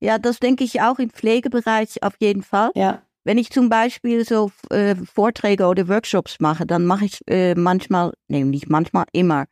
[0.00, 2.72] Ja, das denke ich auch im Pflegebereich auf jeden Fall.
[2.74, 3.02] Ja.
[3.22, 8.12] Wenn ich zum Beispiel so äh, Vorträge oder Workshops mache, dann mache ich äh, manchmal,
[8.26, 9.44] nee, nicht manchmal, immer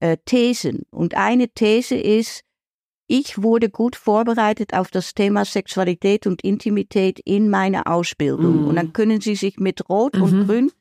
[0.00, 0.86] äh, Thesen.
[0.90, 2.40] Und eine These ist,
[3.10, 8.62] ich wurde gut vorbereitet auf das Thema Sexualität und Intimität in meiner Ausbildung.
[8.62, 8.68] Mhm.
[8.68, 10.22] Und dann können Sie sich mit Rot mhm.
[10.22, 10.72] und Grün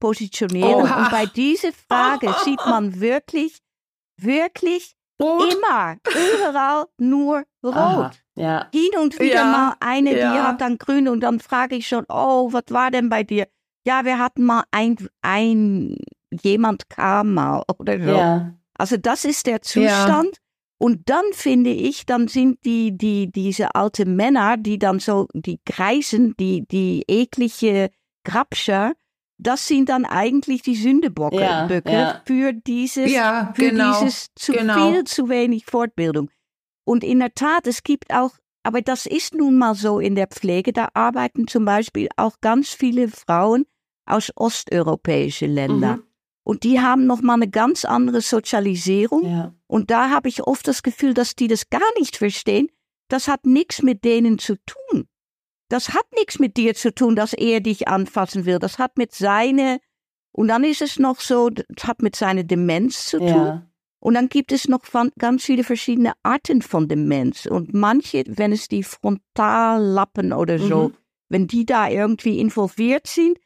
[0.00, 0.74] positionieren.
[0.82, 1.04] Oha.
[1.04, 3.58] Und bei dieser Frage sieht man wirklich,
[4.16, 5.54] wirklich Rot.
[5.54, 5.96] immer,
[6.38, 7.74] überall nur rot.
[7.74, 8.68] Aha, ja.
[8.74, 10.32] Hin und wieder ja, mal eine, ja.
[10.32, 13.46] die hat dann grün und dann frage ich schon, oh, was war denn bei dir?
[13.86, 15.96] Ja, wir hatten mal ein, ein
[16.32, 18.10] jemand kam mal oder so.
[18.10, 18.54] Ja.
[18.74, 20.40] Also das ist der Zustand.
[20.78, 25.58] Und dann finde ich, dann sind die, die, diese alte Männer, die dann so, die
[25.64, 27.90] Kreisen, die, die eklige
[28.24, 28.92] Grabscher,
[29.38, 32.22] das sind dann eigentlich die Sündeböcke ja, ja.
[32.26, 34.90] für dieses, ja, für genau, dieses zu genau.
[34.90, 36.30] viel, zu wenig Fortbildung.
[36.84, 40.26] Und in der Tat, es gibt auch, aber das ist nun mal so in der
[40.26, 43.66] Pflege, da arbeiten zum Beispiel auch ganz viele Frauen
[44.06, 45.98] aus osteuropäischen Ländern.
[45.98, 46.05] Mhm.
[46.46, 49.28] Und die haben nochmal eine ganz andere Sozialisierung.
[49.28, 49.54] Ja.
[49.66, 52.68] Und da habe ich oft das Gefühl, dass die das gar nicht verstehen.
[53.08, 55.08] Das hat nichts mit denen zu tun.
[55.68, 58.60] Das hat nichts mit dir zu tun, dass er dich anfassen will.
[58.60, 59.80] Das hat mit seine,
[60.30, 63.26] und dann ist es noch so, das hat mit seiner Demenz zu tun.
[63.26, 63.66] Ja.
[63.98, 64.82] Und dann gibt es noch
[65.18, 67.46] ganz viele verschiedene Arten von Demenz.
[67.46, 70.94] Und manche, wenn es die Frontallappen oder so, mhm.
[71.28, 73.36] wenn die da irgendwie involviert sind,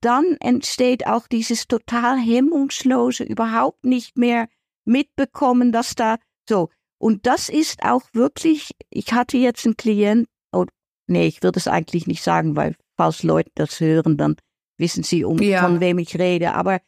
[0.00, 4.48] dann entsteht auch dieses total hemmungslose, überhaupt nicht mehr
[4.84, 6.16] mitbekommen, dass da
[6.48, 6.70] so.
[6.98, 10.66] Und das ist auch wirklich, ich hatte jetzt einen Klient, oh,
[11.08, 14.36] nee, ich würde es eigentlich nicht sagen, weil falls Leute das hören, dann
[14.78, 15.62] wissen sie, um ja.
[15.62, 16.54] von wem ich rede.
[16.54, 16.80] Aber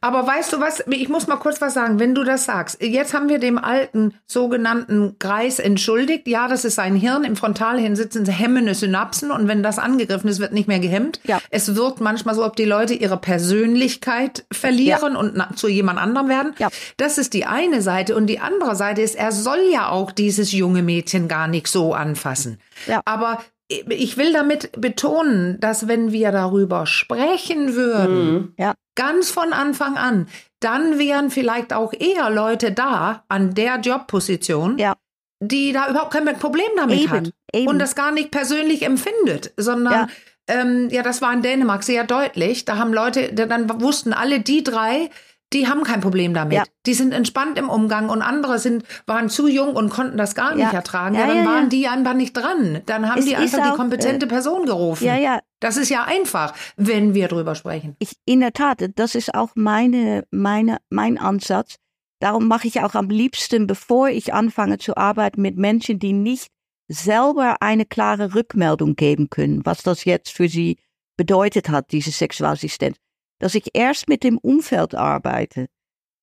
[0.00, 2.82] aber weißt du was, ich muss mal kurz was sagen, wenn du das sagst.
[2.82, 6.26] Jetzt haben wir dem alten sogenannten Kreis entschuldigt.
[6.28, 7.24] Ja, das ist sein Hirn.
[7.24, 11.20] Im Frontalhirn sitzen hemmende Synapsen und wenn das angegriffen ist, wird nicht mehr gehemmt.
[11.24, 11.40] Ja.
[11.50, 15.18] Es wirkt manchmal so, ob die Leute ihre Persönlichkeit verlieren ja.
[15.18, 16.54] und zu jemand anderem werden.
[16.58, 16.68] Ja.
[16.96, 18.16] Das ist die eine Seite.
[18.16, 21.94] Und die andere Seite ist, er soll ja auch dieses junge Mädchen gar nicht so
[21.94, 22.58] anfassen.
[22.86, 23.00] Ja.
[23.04, 28.54] Aber ich will damit betonen, dass wenn wir darüber sprechen würden, mhm.
[28.58, 28.74] ja.
[28.94, 30.28] ganz von Anfang an,
[30.60, 34.94] dann wären vielleicht auch eher Leute da an der Jobposition, ja.
[35.40, 37.68] die da überhaupt kein Problem damit eben, hat eben.
[37.68, 40.08] und das gar nicht persönlich empfindet, sondern ja.
[40.48, 42.64] Ähm, ja, das war in Dänemark sehr deutlich.
[42.64, 45.10] Da haben Leute, dann wussten alle die drei,
[45.52, 46.56] die haben kein Problem damit.
[46.56, 46.64] Ja.
[46.86, 50.54] Die sind entspannt im Umgang und andere sind, waren zu jung und konnten das gar
[50.54, 51.14] nicht ertragen.
[51.14, 52.82] Ja, dann waren die einfach nicht dran.
[52.86, 55.04] Dann haben es die einfach auch, die kompetente äh, Person gerufen.
[55.04, 55.40] Ja, ja.
[55.60, 57.96] Das ist ja einfach, wenn wir drüber sprechen.
[58.00, 61.76] Ich, in der Tat, das ist auch meine, meine, mein Ansatz.
[62.18, 66.48] Darum mache ich auch am liebsten, bevor ich anfange zu arbeiten mit Menschen, die nicht
[66.88, 70.78] selber eine klare Rückmeldung geben können, was das jetzt für sie
[71.16, 72.96] bedeutet hat, diese Sexualassistenz
[73.38, 75.66] dass ich erst mit dem Umfeld arbeite.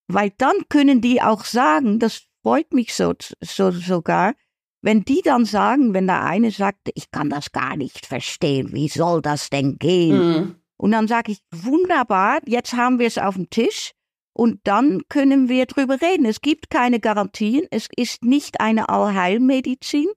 [0.07, 4.33] Weil dann können die auch sagen, das freut mich so, so sogar,
[4.81, 8.89] wenn die dann sagen, wenn der eine sagt, ich kann das gar nicht verstehen, wie
[8.89, 10.17] soll das denn gehen?
[10.17, 10.55] Mhm.
[10.77, 13.93] Und dann sage ich, wunderbar, jetzt haben wir es auf dem Tisch
[14.33, 16.25] und dann können wir drüber reden.
[16.25, 20.07] Es gibt keine Garantien, es ist nicht eine Allheilmedizin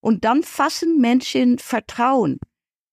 [0.00, 2.38] und dann fassen Menschen Vertrauen.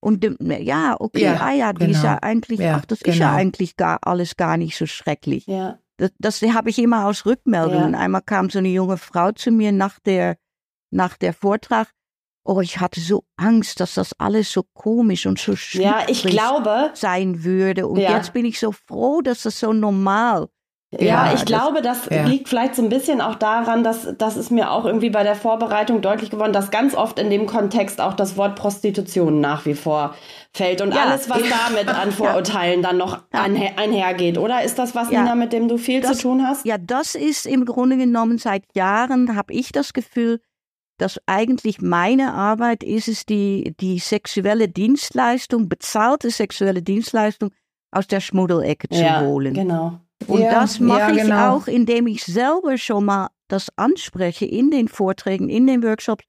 [0.01, 1.97] Und ja, okay, ja, ah ja, die genau.
[1.97, 3.13] ist ja eigentlich, ja, ach, das genau.
[3.13, 3.39] ist ja genau.
[3.39, 5.45] eigentlich gar alles gar nicht so schrecklich.
[5.47, 5.79] Ja.
[5.97, 7.93] Das, das habe ich immer aus Rückmeldungen.
[7.93, 7.99] Ja.
[7.99, 10.38] Einmal kam so eine junge Frau zu mir nach der,
[10.91, 11.89] nach der Vortrag.
[12.45, 16.23] Oh, ich hatte so Angst, dass das alles so komisch und so schwierig ja, ich
[16.23, 17.85] glaube, sein würde.
[17.88, 20.47] Und jetzt bin ich so froh, dass das so normal
[20.91, 22.25] ja, ja, ich glaube, das ja.
[22.25, 25.36] liegt vielleicht so ein bisschen auch daran, dass das ist mir auch irgendwie bei der
[25.36, 29.75] Vorbereitung deutlich geworden, dass ganz oft in dem Kontext auch das Wort Prostitution nach wie
[29.75, 30.15] vor
[30.52, 31.04] fällt und ja.
[31.04, 34.39] alles, was damit an Vorurteilen dann noch einher, einhergeht.
[34.39, 36.65] Oder ist das was, Nina, mit dem du viel das, zu tun hast?
[36.65, 40.39] Ja, das ist im Grunde genommen seit Jahren, habe ich das Gefühl,
[40.97, 47.52] dass eigentlich meine Arbeit ist es, die, die sexuelle Dienstleistung, bezahlte sexuelle Dienstleistung
[47.91, 49.54] aus der Schmuddelecke zu holen.
[49.54, 49.99] Genau.
[50.27, 51.23] Und ja, das mache ja, genau.
[51.23, 56.23] ich auch, indem ich selber schon mal das anspreche in den Vorträgen, in den Workshops.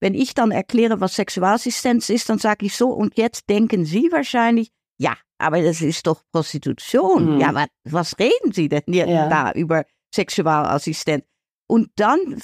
[0.00, 4.10] Wenn ich dann erkläre, was Sexualassistenz ist, dann sage ich so, und jetzt denken Sie
[4.10, 7.34] wahrscheinlich, ja, aber das ist doch Prostitution.
[7.34, 7.40] Mhm.
[7.40, 9.28] Ja, was, was reden Sie denn ja.
[9.28, 11.24] da über Sexualassistenz?
[11.68, 12.40] Und dann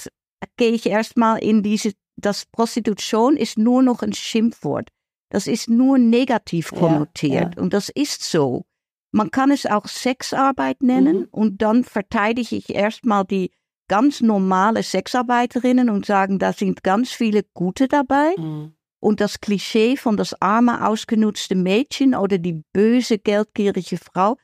[0.57, 4.91] gehe ich erstmal in diese, das Prostitution ist nur noch ein Schimpfwort.
[5.31, 7.57] Das ist nur negativ konnotiert.
[7.57, 8.65] Ja, und das ist so.
[9.11, 11.29] Man kann es auch Sexarbeit nennen mhm.
[11.31, 13.51] und dann verteidige ich erstmal die
[13.89, 18.35] ganz normale Sexarbeiterinnen und sagen, da sind ganz viele gute dabei.
[18.37, 18.75] Mhm.
[19.01, 24.37] Und das Klischee von das arme, ausgenutzte Mädchen oder die böse, geldgierige Frau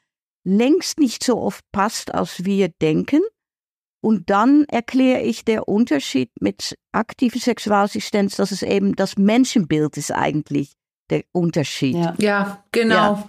[0.44, 3.22] längst nicht so oft passt, als wir denken.
[4.00, 10.12] Und dann erkläre ich der Unterschied mit aktiver Sexualassistenz, dass es eben das Menschenbild ist
[10.12, 10.74] eigentlich,
[11.10, 11.96] der Unterschied.
[11.96, 12.94] Ja, ja genau.
[12.94, 13.28] Ja.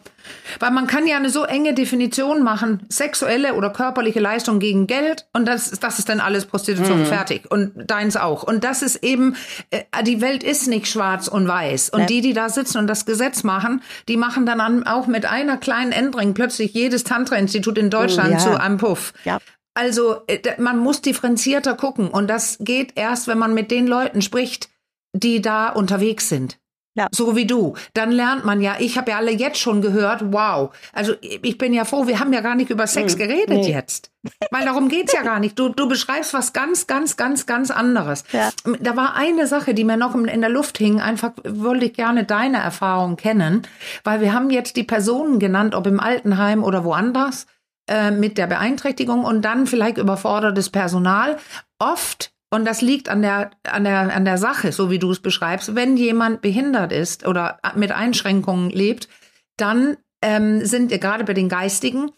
[0.60, 5.28] Weil man kann ja eine so enge Definition machen, sexuelle oder körperliche Leistung gegen Geld
[5.34, 7.06] und das, das ist dann alles Prostitution mhm.
[7.06, 8.44] fertig und deins auch.
[8.44, 9.36] Und das ist eben,
[9.70, 11.90] äh, die Welt ist nicht schwarz und weiß.
[11.90, 12.06] Und ja.
[12.08, 15.92] die, die da sitzen und das Gesetz machen, die machen dann auch mit einer kleinen
[15.92, 18.38] Änderung plötzlich jedes Tantra-Institut in Deutschland ja.
[18.40, 19.14] zu einem Puff.
[19.26, 19.40] Ja.
[19.76, 24.22] Also äh, man muss differenzierter gucken und das geht erst, wenn man mit den Leuten
[24.22, 24.70] spricht,
[25.14, 26.58] die da unterwegs sind.
[26.96, 27.08] Ja.
[27.12, 27.76] So wie du.
[27.94, 30.74] Dann lernt man ja, ich habe ja alle jetzt schon gehört, wow.
[30.94, 33.20] Also ich bin ja froh, wir haben ja gar nicht über Sex mhm.
[33.20, 33.72] geredet nee.
[33.72, 34.12] jetzt.
[34.50, 35.60] Weil darum geht's ja gar nicht.
[35.60, 38.24] Du, du beschreibst was ganz, ganz, ganz, ganz anderes.
[38.32, 38.50] Ja.
[38.80, 41.02] Da war eine Sache, die mir noch in der Luft hing.
[41.02, 43.64] Einfach wollte ich gerne deine Erfahrung kennen.
[44.04, 47.46] Weil wir haben jetzt die Personen genannt, ob im Altenheim oder woanders,
[47.88, 51.38] äh, mit der Beeinträchtigung und dann vielleicht überfordertes Personal.
[51.78, 55.20] Oft und das liegt an der, an der, an der Sache, so wie du es
[55.20, 55.76] beschreibst.
[55.76, 59.10] Wenn jemand behindert ist oder mit Einschränkungen lebt,
[59.58, 62.12] dann ähm, sind wir gerade bei den Geistigen,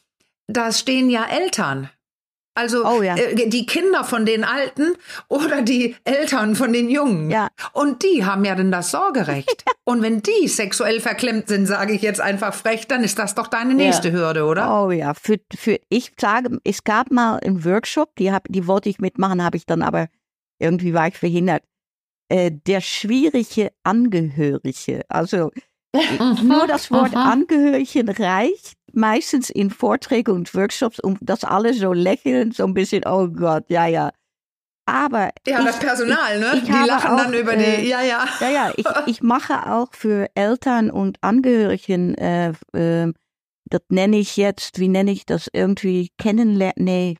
[0.47, 1.89] da stehen ja Eltern.
[2.57, 3.15] Also oh, ja.
[3.15, 4.95] äh, die Kinder von den Alten
[5.27, 7.29] oder die Eltern von den Jungen.
[7.29, 7.49] Ja.
[7.71, 9.63] Und die haben ja dann das Sorgerecht.
[9.83, 13.47] Und wenn die sexuell verklemmt sind, sage ich jetzt einfach frech, dann ist das doch
[13.47, 14.15] deine nächste ja.
[14.15, 14.83] Hürde, oder?
[14.83, 18.89] Oh ja, für, für ich sage, es gab mal einen Workshop, die, hab, die wollte
[18.89, 20.07] ich mitmachen, habe ich dann aber
[20.59, 21.63] irgendwie war ich verhindert.
[22.29, 25.03] Äh, der schwierige Angehörige.
[25.07, 25.51] Also
[25.93, 27.15] mhm, nur das Wort.
[27.15, 33.03] Angehörigen reicht meistens in Vorträgen und Workshops, um das alle so lächeln, so ein bisschen,
[33.05, 34.11] oh Gott, ja, ja.
[34.85, 36.51] Aber ja, ich, das Personal, ich, ne?
[36.55, 38.25] Ich die lachen auch, dann über die, äh, ja, ja.
[38.39, 43.13] Ja, ja, ich, ich mache auch für Eltern und Angehörigen, äh, äh,
[43.69, 47.17] das nenne ich jetzt, wie nenne ich das, irgendwie kennenlernen, nee,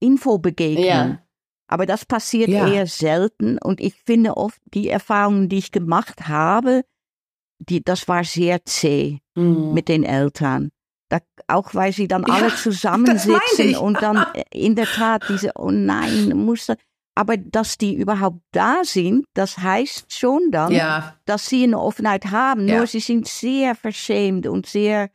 [0.00, 0.84] Infobegegnung.
[0.84, 1.18] Ja.
[1.68, 2.66] Aber das passiert ja.
[2.66, 6.82] eher selten und ich finde oft die Erfahrungen, die ich gemacht habe,
[7.58, 9.74] die, das war sehr zäh mhm.
[9.74, 10.70] mit den Eltern.
[11.10, 15.52] Da, auch weil sie dann ja, alle zusammensitzen und dann äh, in der Tat diese,
[15.56, 16.76] oh nein, musste.
[17.14, 21.16] Aber dass die überhaupt da sind, das heißt schon dann, ja.
[21.24, 22.66] dass sie eine Offenheit haben.
[22.66, 25.10] Nur sie sind sehr verschämt und sehr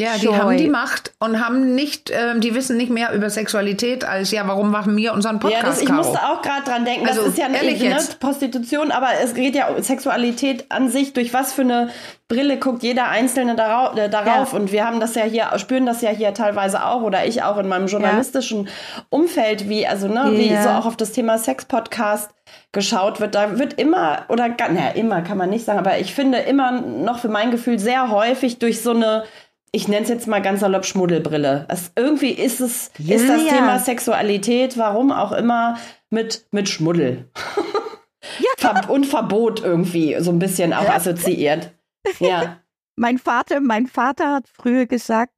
[0.00, 0.36] ja, die Joy.
[0.36, 4.46] haben die Macht und haben nicht, äh, die wissen nicht mehr über Sexualität als ja,
[4.46, 5.62] warum machen wir unseren Podcast?
[5.64, 8.92] Ja, das, ich musste auch gerade dran denken, das also, ist ja eine ne, Prostitution,
[8.92, 11.88] aber es geht ja um Sexualität an sich, durch was für eine
[12.28, 14.52] Brille guckt jeder Einzelne darauf, äh, darauf.
[14.52, 14.58] Ja.
[14.58, 17.58] und wir haben das ja hier, spüren das ja hier teilweise auch oder ich auch
[17.58, 18.72] in meinem journalistischen ja.
[19.10, 22.30] Umfeld, wie, also, ne, wie so auch auf das Thema Sex-Podcast
[22.70, 26.38] geschaut wird, da wird immer, oder, naja, immer kann man nicht sagen, aber ich finde
[26.38, 29.24] immer noch für mein Gefühl sehr häufig durch so eine
[29.72, 31.66] ich nenne es jetzt mal ganz salopp Schmuddelbrille.
[31.68, 33.52] Es, irgendwie ist es, ja, ist das ja.
[33.54, 35.76] Thema Sexualität, warum auch immer,
[36.10, 37.30] mit, mit Schmuddel.
[38.60, 38.86] Ja.
[38.88, 41.72] und Verbot irgendwie so ein bisschen auch assoziiert.
[42.18, 42.58] Ja.
[42.96, 45.32] mein Vater, mein Vater hat früher gesagt,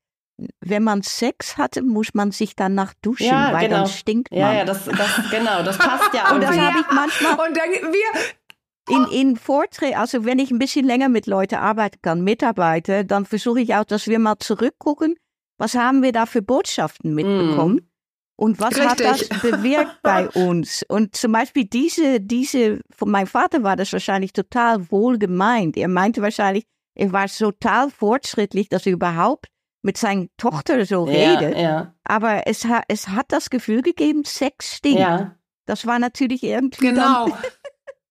[0.61, 3.83] wenn man Sex hatte, muss man sich danach duschen, ja, weil genau.
[3.83, 4.41] dann stinkt man.
[4.41, 6.31] Ja, ja, das, das genau, das passt ja.
[6.35, 7.33] und das habe ich manchmal.
[7.33, 8.21] Und dann, wir,
[8.89, 13.25] in, in Vorträgen, also wenn ich ein bisschen länger mit Leuten arbeiten kann, mitarbeite, dann
[13.25, 15.15] versuche ich auch, dass wir mal zurückgucken,
[15.59, 17.89] was haben wir da für Botschaften mitbekommen mm.
[18.37, 18.89] und was Richtig.
[18.89, 20.85] hat das bewirkt bei uns.
[20.89, 25.77] Und zum Beispiel diese, diese, von meinem Vater war das wahrscheinlich total wohl gemeint.
[25.77, 26.65] Er meinte wahrscheinlich,
[26.95, 29.49] er war total fortschrittlich, dass er überhaupt
[29.83, 31.59] mit seiner Tochter so ja, redet.
[31.59, 31.95] Ja.
[32.05, 35.01] Aber es, es hat das Gefühl gegeben, Sex stinkt.
[35.01, 35.37] Ja.
[35.67, 36.89] Das war natürlich irgendwie.
[36.89, 37.27] Genau.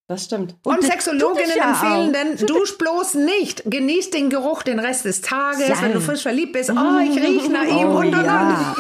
[0.09, 0.55] Das stimmt.
[0.63, 3.61] Und, und Sexologinnen ja empfehlen denn, dusch bloß nicht.
[3.65, 5.77] Genieß den Geruch den Rest des Tages, Sein.
[5.83, 6.71] wenn du frisch verliebt bist.
[6.71, 8.75] Oh, ich rieche nach ihm oh, und, und, ja.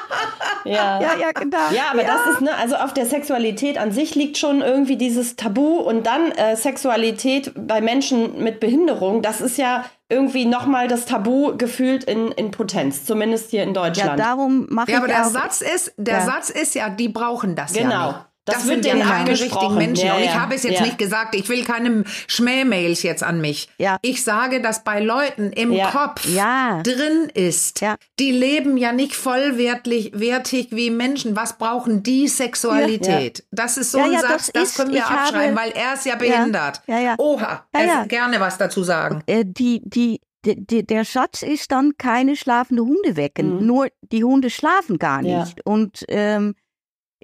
[0.64, 1.02] ja.
[1.02, 1.58] ja, ja, genau.
[1.70, 2.14] Ja, aber ja.
[2.14, 6.06] das ist, ne, also auf der Sexualität an sich liegt schon irgendwie dieses Tabu und
[6.06, 12.04] dann äh, Sexualität bei Menschen mit Behinderung, das ist ja irgendwie nochmal das Tabu gefühlt
[12.04, 14.18] in, in Potenz, zumindest hier in Deutschland.
[14.18, 16.24] Ja, darum mache ja, ich aber der Satz ist, der ja.
[16.24, 17.90] Satz ist ja, die brauchen das genau.
[17.90, 18.33] ja nicht.
[18.44, 20.06] Das, das sind ja keine richtigen Menschen.
[20.06, 20.84] Ja, und ich habe es jetzt ja.
[20.84, 23.68] nicht gesagt, ich will keine Schmähmails jetzt an mich.
[24.02, 27.82] Ich sage, dass bei Leuten im Kopf drin ist.
[28.18, 31.36] Die leben ja nicht vollwertig wertig wie Menschen.
[31.36, 33.44] Was brauchen die Sexualität?
[33.50, 36.16] Das ist so ein Satz, das, das können wir abschreiben, habe, weil er ist ja
[36.16, 36.82] behindert.
[37.18, 39.22] Oha, ja, gerne was dazu sagen.
[39.26, 43.60] Äh, die, die, der Satz ist dann keine schlafende Hunde wecken.
[43.60, 43.66] Mhm.
[43.66, 45.64] Nur die Hunde schlafen gar nicht.
[45.64, 46.54] Und ähm,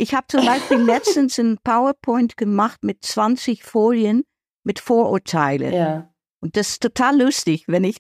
[0.01, 4.25] ich habe zum Beispiel letztens ein PowerPoint gemacht mit 20 Folien
[4.65, 5.75] mit Vorurteile.
[5.75, 6.15] Ja.
[6.41, 7.99] Und das ist total lustig, wenn ich,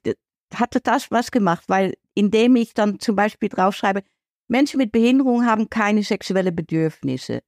[0.55, 4.03] hat total Spaß gemacht, weil indem ich dann zum Beispiel draufschreibe,
[4.48, 7.42] Menschen mit Behinderung haben keine sexuellen Bedürfnisse.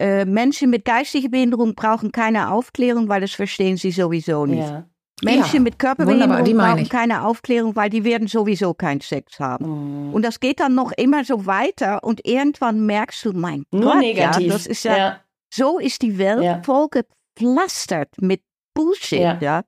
[0.00, 4.68] Äh, Menschen mit geistiger Behinderung brauchen keine Aufklärung, weil das verstehen sie sowieso nicht.
[4.68, 4.88] Ja.
[5.24, 10.10] Menschen ja, mit Körperbehinderung brauchen keine Aufklärung, weil die werden sowieso keinen Sex haben.
[10.10, 10.14] Mm.
[10.14, 14.00] Und das geht dann noch immer so weiter und irgendwann merkst du, mein Nur Gott,
[14.00, 14.46] negativ.
[14.48, 15.20] Ja, das ist ja, ja,
[15.52, 16.62] so ist die Welt ja.
[16.62, 18.42] voll gepflastert mit
[18.74, 19.38] Bullshit, ja.
[19.40, 19.62] ja?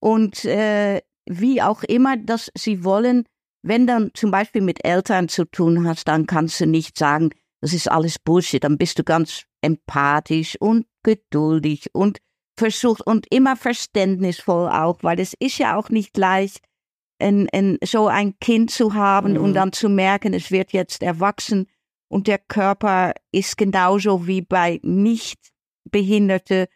[0.00, 3.24] Und äh, wie auch immer, dass sie wollen,
[3.62, 7.30] wenn dann zum Beispiel mit Eltern zu tun hast, dann kannst du nicht sagen,
[7.60, 8.62] das ist alles Bullshit.
[8.62, 12.18] Dann bist du ganz empathisch und geduldig und
[12.56, 16.60] versucht und immer verständnisvoll auch, weil es ist ja auch nicht leicht,
[17.18, 19.40] ein, ein, so ein Kind zu haben mhm.
[19.40, 21.68] und dann zu merken, es wird jetzt erwachsen
[22.08, 26.68] und der Körper ist genauso wie bei Nichtbehinderte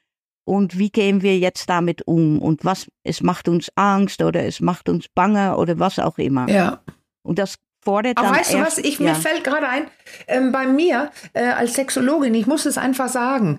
[0.45, 4.61] und wie gehen wir jetzt damit um und was es macht uns Angst oder es
[4.61, 6.49] macht uns bange oder was auch immer.
[6.49, 6.83] Ja.
[7.23, 9.09] Und das fordert Aber weißt du was, ich, ja.
[9.09, 9.91] mir fällt gerade ein,
[10.29, 13.59] ähm, bei mir äh, als Sexologin, ich muss es einfach sagen,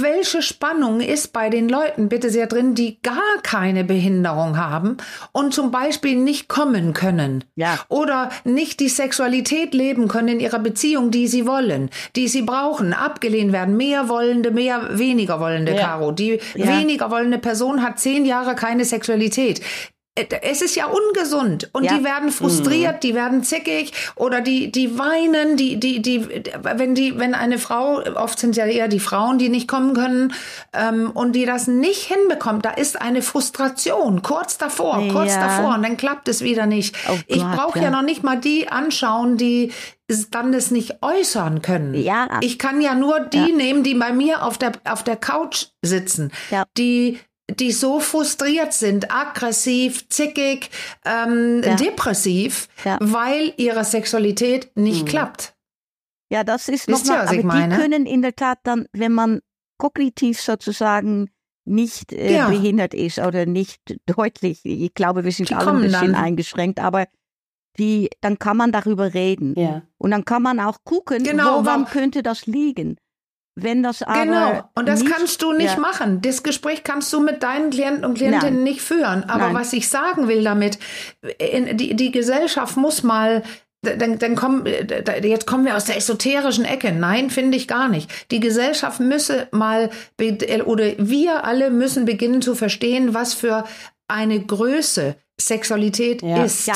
[0.00, 4.96] welche Spannung ist bei den Leuten bitte sehr drin, die gar keine Behinderung haben
[5.32, 7.78] und zum Beispiel nicht kommen können ja.
[7.88, 12.94] oder nicht die Sexualität leben können in ihrer Beziehung, die sie wollen, die sie brauchen,
[12.94, 15.82] abgelehnt werden, mehr wollende, mehr weniger wollende, ja.
[15.82, 16.12] Caro.
[16.12, 16.66] Die ja.
[16.66, 19.60] weniger wollende Person hat zehn Jahre keine Sexualität.
[20.14, 21.96] Äh, es ist ja ungesund und ja.
[21.96, 23.00] die werden frustriert, mhm.
[23.00, 26.28] die werden zickig oder die die weinen, die die die
[26.60, 30.34] wenn die wenn eine Frau oft sind ja eher die Frauen, die nicht kommen können
[30.74, 35.12] ähm, und die das nicht hinbekommt, da ist eine Frustration kurz davor, ja.
[35.12, 36.94] kurz davor und dann klappt es wieder nicht.
[37.08, 37.84] Oh Gott, ich brauche ja.
[37.86, 39.72] ja noch nicht mal die anschauen, die
[40.30, 41.94] dann das nicht äußern können.
[41.94, 42.28] Ja.
[42.42, 46.32] Ich kann ja nur die nehmen, die bei mir auf der auf der Couch sitzen,
[46.76, 47.18] die
[47.60, 50.70] die so frustriert sind, aggressiv, zickig,
[51.04, 51.74] ähm, ja.
[51.76, 52.98] depressiv, ja.
[53.00, 55.08] weil ihre Sexualität nicht mhm.
[55.08, 55.54] klappt.
[56.30, 57.76] Ja, das ist nochmal, aber die meine?
[57.76, 59.40] können in der Tat dann, wenn man
[59.78, 61.28] kognitiv sozusagen
[61.64, 62.48] nicht äh, ja.
[62.48, 66.14] behindert ist oder nicht deutlich, ich glaube, wir sind die alle ein bisschen dann.
[66.14, 67.06] eingeschränkt, aber
[67.78, 69.54] die, dann kann man darüber reden.
[69.58, 69.82] Ja.
[69.98, 72.96] Und dann kann man auch gucken, genau, woran könnte das liegen.
[73.54, 75.78] Wenn das aber genau und das nicht, kannst du nicht ja.
[75.78, 76.22] machen.
[76.22, 78.62] Das Gespräch kannst du mit deinen Klienten und Klientinnen Nein.
[78.62, 79.24] nicht führen.
[79.24, 79.54] Aber Nein.
[79.54, 80.78] was ich sagen will damit,
[81.38, 83.42] in, die, die Gesellschaft muss mal
[83.82, 86.92] dann, dann kommen, jetzt kommen wir aus der esoterischen Ecke.
[86.92, 88.08] Nein, finde ich gar nicht.
[88.30, 89.90] Die Gesellschaft müsse mal,
[90.64, 93.64] oder wir alle müssen beginnen zu verstehen, was für
[94.06, 96.44] eine Größe Sexualität ja.
[96.44, 96.68] ist.
[96.68, 96.74] Ja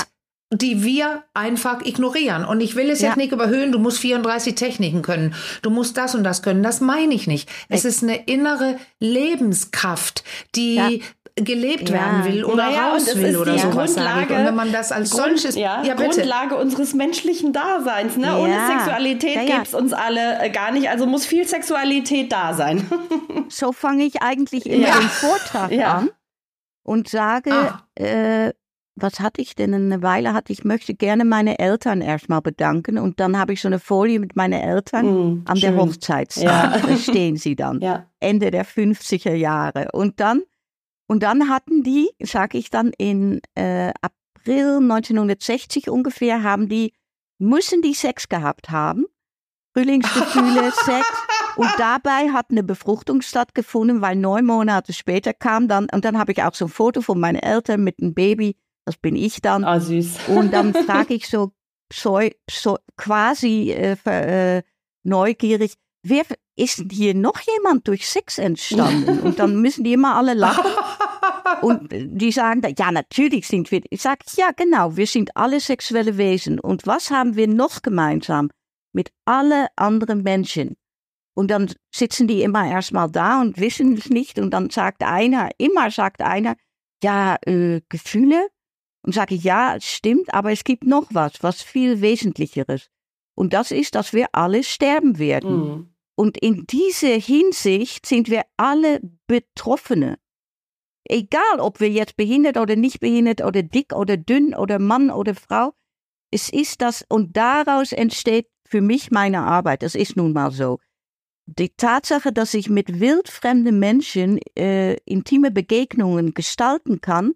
[0.53, 2.45] die wir einfach ignorieren.
[2.45, 3.09] Und ich will es ja.
[3.09, 6.63] jetzt nicht überhöhen, du musst 34 Techniken können, du musst das und das können.
[6.63, 7.49] Das meine ich nicht.
[7.69, 10.23] Es ist eine innere Lebenskraft,
[10.55, 10.89] die ja.
[11.35, 11.95] gelebt ja.
[11.95, 13.95] werden will oder naja, raus will oder sowas.
[13.95, 18.17] Grundlage, und wenn man das als Grund, solches, ja, ja Grundlage unseres menschlichen Daseins.
[18.17, 18.39] Ne?
[18.39, 19.55] Ohne Sexualität ja, ja.
[19.57, 20.89] gibt es uns alle äh, gar nicht.
[20.89, 22.89] Also muss viel Sexualität da sein.
[23.49, 26.11] so fange ich eigentlich immer den Vortrag an
[26.85, 27.83] und sage, ah.
[27.97, 28.53] äh,
[28.97, 29.75] was hatte ich denn?
[29.75, 33.69] Eine Weile hatte ich, möchte gerne meine Eltern erstmal bedanken und dann habe ich so
[33.69, 35.73] eine Folie mit meinen Eltern mm, an schön.
[35.73, 36.35] der Hochzeit.
[36.37, 36.79] Ja.
[36.87, 37.81] Da stehen sie dann.
[37.81, 38.07] Ja.
[38.21, 39.89] Ende der 50er Jahre.
[39.93, 40.43] Und dann,
[41.07, 46.93] und dann hatten die, sage ich dann, in äh, April 1960 ungefähr, haben die,
[47.39, 49.05] müssen die Sex gehabt haben.
[49.75, 51.07] Frühlingsgefühle, Sex.
[51.57, 56.33] Und dabei hat eine Befruchtung stattgefunden, weil neun Monate später kam dann, und dann habe
[56.33, 58.57] ich auch so ein Foto von meinen Eltern mit einem Baby
[58.87, 59.65] das bin ich dann.
[59.65, 60.29] Ah, süß.
[60.29, 61.53] Und dann frage ich so,
[61.93, 64.63] so, so quasi äh, äh,
[65.03, 66.25] neugierig, wer
[66.57, 69.19] ist hier noch jemand durch Sex entstanden?
[69.25, 70.71] Und dann müssen die immer alle lachen.
[71.63, 73.83] Und die sagen, ja, natürlich sind wir.
[73.91, 76.61] Ich sage, ja, genau, wir sind alle sexuelle Wesen.
[76.61, 78.51] Und was haben wir noch gemeinsam
[78.93, 80.77] mit alle anderen Menschen?
[81.35, 84.39] Und dann sitzen die immer erstmal da und wissen es nicht.
[84.39, 86.57] Und dann sagt einer, immer sagt einer,
[87.03, 88.49] ja, äh, Gefühle,
[89.07, 92.91] und sage ich, ja, es stimmt, aber es gibt noch was, was viel Wesentlicheres.
[93.37, 95.57] Und das ist, dass wir alle sterben werden.
[95.57, 95.95] Mhm.
[96.17, 100.19] Und in dieser Hinsicht sind wir alle Betroffene.
[101.09, 105.37] Egal, ob wir jetzt behindert oder nicht behindert oder dick oder dünn oder Mann oder
[105.37, 105.73] Frau.
[106.33, 109.83] Es ist das, und daraus entsteht für mich meine Arbeit.
[109.83, 110.81] Das ist nun mal so.
[111.47, 117.35] Die Tatsache, dass ich mit wildfremden Menschen äh, intime Begegnungen gestalten kann,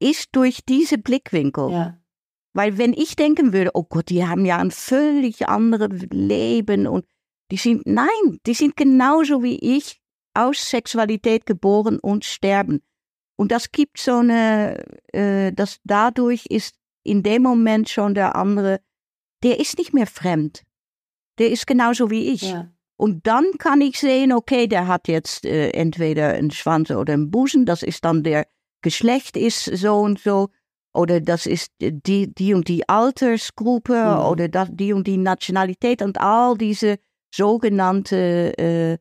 [0.00, 1.70] ist durch diese Blickwinkel.
[1.70, 1.98] Ja.
[2.54, 7.04] Weil wenn ich denken würde, oh Gott, die haben ja ein völlig anderes Leben und
[7.50, 10.00] die sind, nein, die sind genauso wie ich
[10.34, 12.80] aus Sexualität geboren und sterben.
[13.36, 16.74] Und das gibt so eine, äh, das dadurch ist
[17.04, 18.80] in dem Moment schon der andere,
[19.42, 20.62] der ist nicht mehr fremd.
[21.38, 22.42] Der ist genauso wie ich.
[22.42, 22.70] Ja.
[22.96, 27.30] Und dann kann ich sehen, okay, der hat jetzt äh, entweder einen Schwanz oder einen
[27.30, 28.48] Busen, das ist dann der
[28.82, 30.48] Geschlecht ist so und so
[30.94, 34.26] oder das ist die, die und die Altersgruppe mhm.
[34.26, 36.98] oder das, die und die Nationalität und all diese
[37.34, 38.98] sogenannte, äh,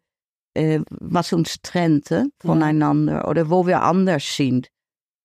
[0.53, 3.27] äh, was uns trennt äh, voneinander ja.
[3.27, 4.69] oder wo wir anders sind.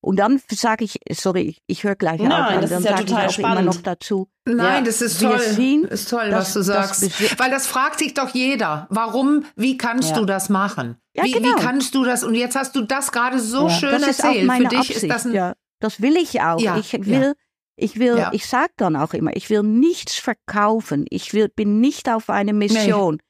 [0.04, 2.96] Und dann sage ich, sorry, ich, ich höre gleich Nein, auf, das dann ist ja
[2.96, 3.60] sage ich auch spannend.
[3.60, 4.28] immer noch dazu.
[4.44, 5.38] Nein, ja, das ist toll.
[5.38, 7.02] Sehen, ist toll, dass, was du sagst.
[7.04, 8.88] Das, Weil das fragt sich doch jeder.
[8.90, 10.18] Warum, wie kannst ja.
[10.18, 10.96] du das machen?
[11.14, 11.56] Ja, wie, genau.
[11.56, 12.24] wie kannst du das?
[12.24, 14.36] Und jetzt hast du das gerade so schön das erzählt.
[14.36, 15.34] Ist auch meine Für dich Absicht, ist das ein.
[15.34, 16.58] Ja, das will ich auch.
[16.58, 17.34] ich will,
[17.76, 21.06] ich will, ich sage dann auch immer, ich will nichts verkaufen.
[21.10, 23.14] Ich will, bin nicht auf eine Mission.
[23.14, 23.20] Nee.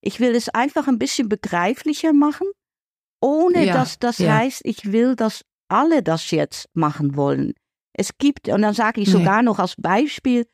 [0.00, 2.46] Ich will es einfach ein bisschen begreiflicher machen,
[3.20, 5.42] ohne dass das heißt, ich will, dass
[5.72, 7.54] alle das jetzt machen wollen.
[7.92, 9.12] Es gibt, und dann sage ich nee.
[9.12, 10.46] sogar noch als Beispiel,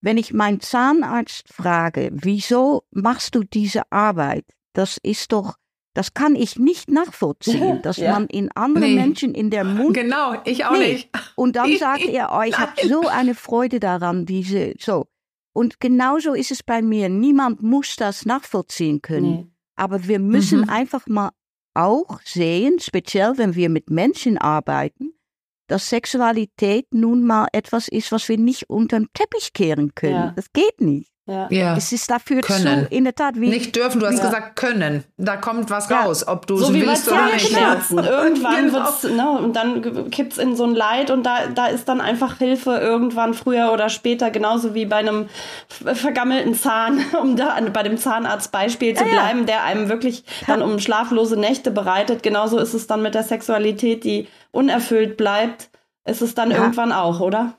[0.00, 4.44] wenn ich meinen Zahnarzt frage, wieso machst du diese Arbeit?
[4.72, 5.56] Das ist doch,
[5.94, 8.12] das kann ich nicht nachvollziehen, dass ja.
[8.12, 8.94] man in andere nee.
[8.94, 9.94] Menschen in der Mund.
[9.94, 10.92] Genau, ich auch nee.
[10.92, 11.10] nicht.
[11.34, 15.06] Und dann sagt er, oh, ich habe so eine Freude daran, diese, so.
[15.52, 17.08] Und genauso ist es bei mir.
[17.08, 19.30] Niemand muss das nachvollziehen können.
[19.30, 19.46] Nee.
[19.74, 20.68] Aber wir müssen mhm.
[20.68, 21.30] einfach mal
[21.78, 25.14] auch sehen, speziell wenn wir mit Menschen arbeiten,
[25.68, 30.14] dass Sexualität nun mal etwas ist, was wir nicht unter den Teppich kehren können.
[30.14, 30.32] Ja.
[30.34, 31.12] Das geht nicht.
[31.28, 31.46] Ja.
[31.50, 31.76] ja.
[31.76, 32.86] Es ist dafür können.
[32.86, 33.50] zu, in der Tat, wie.
[33.50, 34.24] Nicht dürfen, du hast ja.
[34.24, 35.04] gesagt können.
[35.18, 36.00] Da kommt was ja.
[36.00, 37.52] raus, ob du so es willst oder nicht.
[37.52, 37.98] Zahnschmerzen.
[37.98, 38.78] Irgendwann genau.
[38.78, 42.00] wird's, ne, und dann kippt es in so ein Leid und da, da ist dann
[42.00, 45.28] einfach Hilfe irgendwann früher oder später, genauso wie bei einem
[45.68, 51.38] vergammelten Zahn, um da bei dem Zahnarztbeispiel zu bleiben, der einem wirklich dann um schlaflose
[51.38, 52.22] Nächte bereitet.
[52.22, 55.68] Genauso ist es dann mit der Sexualität, die unerfüllt bleibt,
[56.06, 57.58] ist es dann irgendwann auch, oder?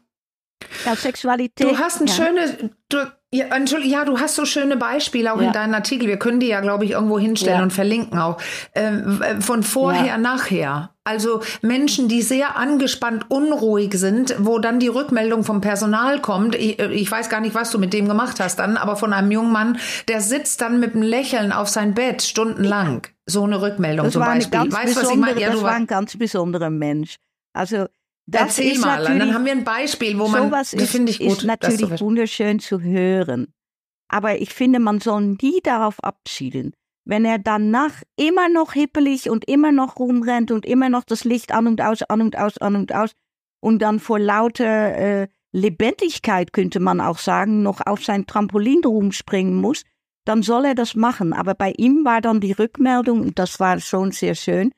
[0.86, 1.70] Ja, Sexualität.
[1.70, 2.56] Du hast ein schönes,
[2.90, 2.98] du,
[3.32, 3.46] ja,
[3.84, 5.48] ja, du hast so schöne Beispiele auch ja.
[5.48, 6.08] in deinen Artikel.
[6.08, 7.64] Wir können die ja, glaube ich, irgendwo hinstellen ja.
[7.64, 8.42] und verlinken auch.
[8.74, 10.18] Ähm, von vorher, ja.
[10.18, 10.96] nachher.
[11.04, 16.56] Also Menschen, die sehr angespannt, unruhig sind, wo dann die Rückmeldung vom Personal kommt.
[16.56, 19.30] Ich, ich weiß gar nicht, was du mit dem gemacht hast dann, aber von einem
[19.30, 19.78] jungen Mann,
[20.08, 23.08] der sitzt dann mit einem Lächeln auf sein Bett stundenlang.
[23.28, 24.60] So eine Rückmeldung das zum Beispiel.
[24.60, 25.40] Eine ganz weißt du, was ich meine?
[25.40, 27.18] Ja, das war ein ganz besonderer Mensch.
[27.54, 27.86] Also
[28.32, 31.20] das Erzähl ist mal, dann haben wir ein Beispiel, wo man, sowas das finde ich
[31.20, 31.30] gut.
[31.30, 33.54] ist natürlich wunderschön zu hören.
[34.08, 36.74] Aber ich finde, man soll nie darauf abzielen.
[37.06, 41.52] Wenn er danach immer noch hippelig und immer noch rumrennt und immer noch das Licht
[41.52, 43.12] an und aus, an und aus, an und aus
[43.62, 49.56] und dann vor lauter äh, Lebendigkeit, könnte man auch sagen, noch auf sein Trampolin rumspringen
[49.56, 49.84] muss,
[50.26, 51.34] dann soll er das machen.
[51.34, 54.72] Aber bei ihm war dann die Rückmeldung, und das war schon sehr schön,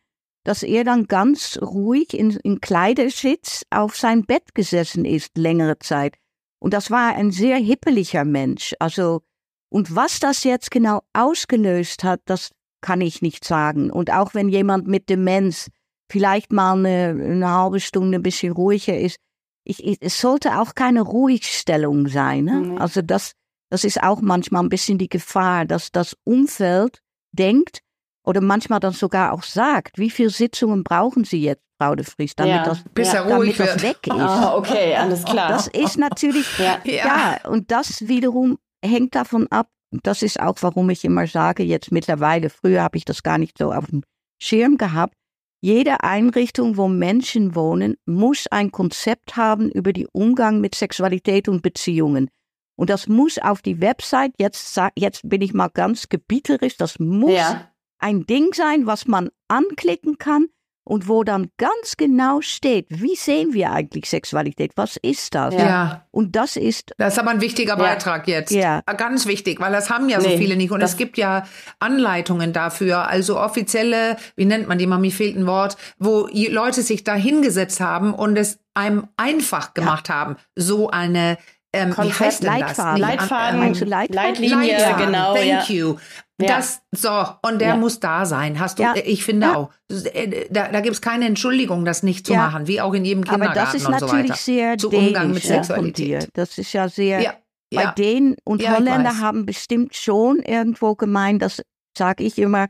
[0.44, 6.18] dass er dann ganz ruhig in, in Kleidersitz auf sein Bett gesessen ist, längere Zeit.
[6.60, 8.76] Und das war ein sehr hippeliger Mensch.
[8.80, 9.22] Also,
[9.70, 13.92] und was das jetzt genau ausgelöst hat, das kann ich nicht sagen.
[13.92, 15.70] Und auch wenn jemand mit Demenz
[16.12, 19.18] vielleicht mal eine, eine halbe Stunde ein bisschen ruhiger ist,
[19.64, 22.46] ich, ich, es sollte auch keine Ruhigstellung sein.
[22.46, 22.54] Ne?
[22.54, 22.78] Mhm.
[22.80, 23.34] Also das,
[23.70, 27.00] das ist auch manchmal ein bisschen die Gefahr, dass das Umfeld
[27.32, 27.82] denkt,
[28.24, 32.36] oder manchmal dann sogar auch sagt, wie viele Sitzungen brauchen Sie jetzt, Frau de Vries,
[32.36, 32.64] damit ja.
[32.64, 34.14] das, Bis ja, damit das weg ist.
[34.14, 35.50] Ah, okay, alles klar.
[35.50, 36.80] Das ist natürlich, ja.
[36.84, 39.68] ja, und das wiederum hängt davon ab,
[40.04, 43.58] das ist auch, warum ich immer sage, jetzt mittlerweile, früher habe ich das gar nicht
[43.58, 44.04] so auf dem
[44.42, 45.16] Schirm gehabt,
[45.64, 51.62] jede Einrichtung, wo Menschen wohnen, muss ein Konzept haben über den Umgang mit Sexualität und
[51.62, 52.30] Beziehungen.
[52.76, 57.34] Und das muss auf die Website, jetzt, jetzt bin ich mal ganz gebieterisch, das muss
[57.34, 57.71] ja
[58.02, 60.48] ein Ding sein, was man anklicken kann
[60.84, 64.72] und wo dann ganz genau steht, wie sehen wir eigentlich Sexualität?
[64.76, 65.54] Was ist das?
[65.54, 66.08] Ja.
[66.12, 66.92] Und das ist.
[66.98, 68.40] Das ist aber ein wichtiger Beitrag ja.
[68.40, 68.52] jetzt.
[68.52, 68.82] Ja.
[68.82, 70.72] Ganz wichtig, weil das haben ja so nee, viele nicht.
[70.72, 71.44] Und es gibt ja
[71.80, 77.04] Anleitungen dafür, also offizielle, wie nennt man die, Mami fehlt ein Wort, wo Leute sich
[77.04, 80.16] da hingesetzt haben und es einem einfach gemacht ja.
[80.16, 81.38] haben, so eine
[81.74, 83.02] ähm, wie heißt denn Leitfaden.
[83.02, 83.10] das?
[83.10, 84.14] Leitfaden, ähm, Leitfaden?
[84.14, 85.06] Leitlinie, Leitfaden.
[85.06, 85.34] genau.
[85.36, 85.64] Thank ja.
[85.68, 85.96] you.
[86.38, 87.10] Das, so,
[87.44, 87.76] und der ja.
[87.76, 88.60] muss da sein.
[88.60, 88.96] Hast du, ja.
[88.96, 89.56] ich finde ja.
[89.56, 89.70] auch.
[89.90, 93.24] Äh, da, da gibt es keine Entschuldigung, das nicht zu machen, wie auch in jedem
[93.24, 96.30] Kindergarten Aber das ist natürlich so sehr Zu Umgang mit Sexualität.
[96.34, 97.38] Das ist ja sehr,
[97.74, 101.62] bei denen, und Holländer haben bestimmt schon irgendwo gemeint, das
[101.98, 102.68] sage ich immer,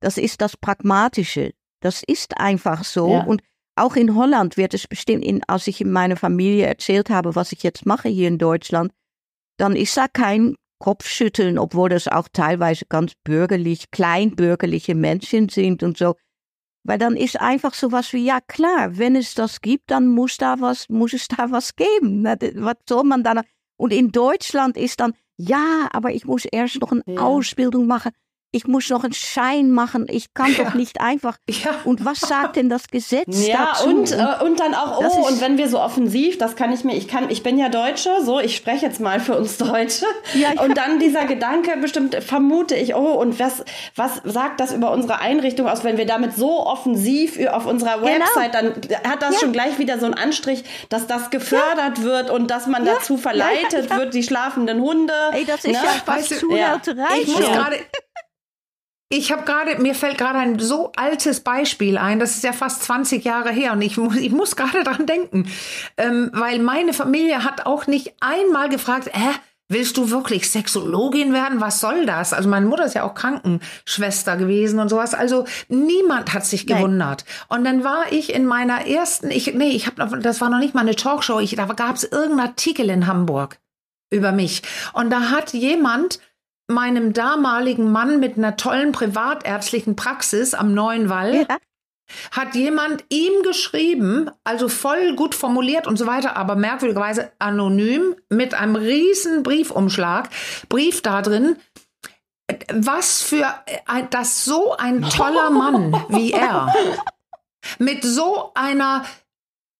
[0.00, 1.52] das ist das Pragmatische.
[1.80, 3.06] Das ist einfach so.
[3.06, 3.42] Und
[3.76, 7.52] auch in Holland wird es bestimmt, in, als ich in meiner Familie erzählt habe, was
[7.52, 8.92] ich jetzt mache hier in Deutschland,
[9.58, 15.96] dann ist da kein Kopfschütteln, obwohl das auch teilweise ganz bürgerlich, kleinbürgerliche Menschen sind und
[15.96, 16.14] so.
[16.82, 20.36] Weil dann ist einfach so was wie, ja klar, wenn es das gibt, dann muss
[20.36, 22.24] da was, muss es da was geben.
[22.24, 23.40] Was soll man dann?
[23.78, 27.18] Und in Deutschland ist dann, ja, aber ich muss erst noch eine ja.
[27.18, 28.12] Ausbildung machen.
[28.54, 30.62] Ich muss noch einen Schein machen, ich kann ja.
[30.62, 31.38] doch nicht einfach.
[31.48, 31.72] Ja.
[31.82, 33.88] Und was sagt denn das Gesetz ja, dazu?
[33.88, 36.94] Und, äh, und dann auch, oh, und wenn wir so offensiv, das kann ich mir,
[36.94, 40.06] ich kann, ich bin ja Deutsche, so, ich spreche jetzt mal für uns Deutsche.
[40.34, 40.62] Ja.
[40.62, 43.64] Und dann dieser Gedanke, bestimmt vermute ich, oh, und was,
[43.96, 48.06] was sagt das über unsere Einrichtung aus, wenn wir damit so offensiv auf unserer genau.
[48.06, 48.74] Website, genau.
[49.02, 52.68] dann hat das schon gleich wieder so einen Anstrich, dass das gefördert wird und dass
[52.68, 55.12] man dazu verleitet wird, die schlafenden Hunde.
[55.32, 55.72] Ey, das ist ne?
[55.72, 57.20] ja fast Zuhälterei.
[57.20, 57.78] Ich muss gerade
[59.08, 62.82] ich habe gerade, mir fällt gerade ein so altes Beispiel ein, das ist ja fast
[62.84, 65.48] 20 Jahre her und ich muss, ich muss gerade dran denken,
[65.96, 69.30] ähm, weil meine Familie hat auch nicht einmal gefragt, hä,
[69.68, 71.60] willst du wirklich Sexologin werden?
[71.60, 72.32] Was soll das?
[72.32, 75.14] Also meine Mutter ist ja auch Krankenschwester gewesen und sowas.
[75.14, 77.24] Also niemand hat sich gewundert.
[77.26, 77.58] Nein.
[77.58, 80.74] Und dann war ich in meiner ersten, ich, nee, ich habe, das war noch nicht
[80.74, 83.58] mal eine Talkshow, ich, da gab es irgendeinen Artikel in Hamburg
[84.10, 86.20] über mich und da hat jemand
[86.66, 91.58] meinem damaligen Mann mit einer tollen privatärztlichen Praxis am Neuen Wall ja.
[92.30, 98.54] hat jemand ihm geschrieben, also voll gut formuliert und so weiter, aber merkwürdigerweise anonym mit
[98.54, 100.30] einem riesen Briefumschlag,
[100.68, 101.56] Brief da drin,
[102.72, 103.46] was für
[103.86, 106.74] ein, dass so ein toller Mann wie er
[107.78, 109.04] mit so einer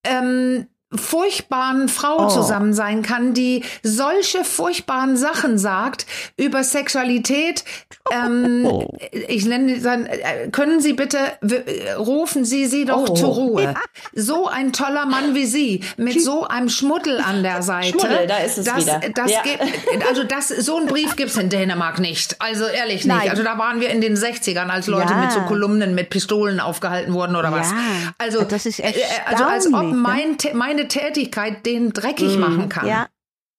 [0.05, 0.67] ähm,
[0.97, 2.29] furchtbaren Frau oh.
[2.29, 7.65] zusammen sein kann, die solche furchtbaren Sachen sagt über Sexualität.
[8.13, 8.89] Ähm, oh.
[9.29, 11.19] Ich nenne dann, äh, können Sie bitte,
[11.99, 13.15] rufen Sie sie doch oh.
[13.15, 13.63] zur Ruhe.
[13.63, 13.75] Ja.
[14.15, 17.89] So ein toller Mann wie Sie, mit so einem Schmuddel an der Seite.
[17.89, 19.01] Schmuddel, da ist es das, wieder.
[19.15, 19.43] Das ja.
[19.43, 22.37] gibt, also das, so ein Brief gibt's in Dänemark nicht.
[22.41, 23.07] Also ehrlich nicht.
[23.07, 23.31] Nein.
[23.31, 25.21] Also da waren wir in den 60ern, als Leute ja.
[25.21, 27.73] mit so Kolumnen mit Pistolen aufgehalten wurden oder was.
[28.19, 32.41] Also, das ist echt also als ob mein, meine Tätigkeit den dreckig mm.
[32.41, 32.87] machen kann.
[32.87, 33.07] Ja.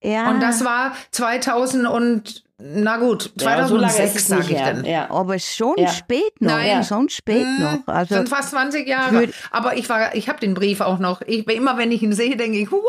[0.03, 0.29] Ja.
[0.29, 4.85] Und das war 2000 und na gut, 2006 ja, so sage ich dann.
[4.85, 5.11] Ja.
[5.11, 5.89] Aber schon ja.
[5.89, 6.53] spät noch.
[6.53, 6.67] Nein.
[6.69, 7.93] Ja, schon spät hm, noch.
[7.93, 9.27] Also sind fast 20 Jahre.
[9.51, 11.21] Aber ich war, ich habe den Brief auch noch.
[11.23, 12.81] Ich, immer wenn ich ihn sehe, denke ich, wow.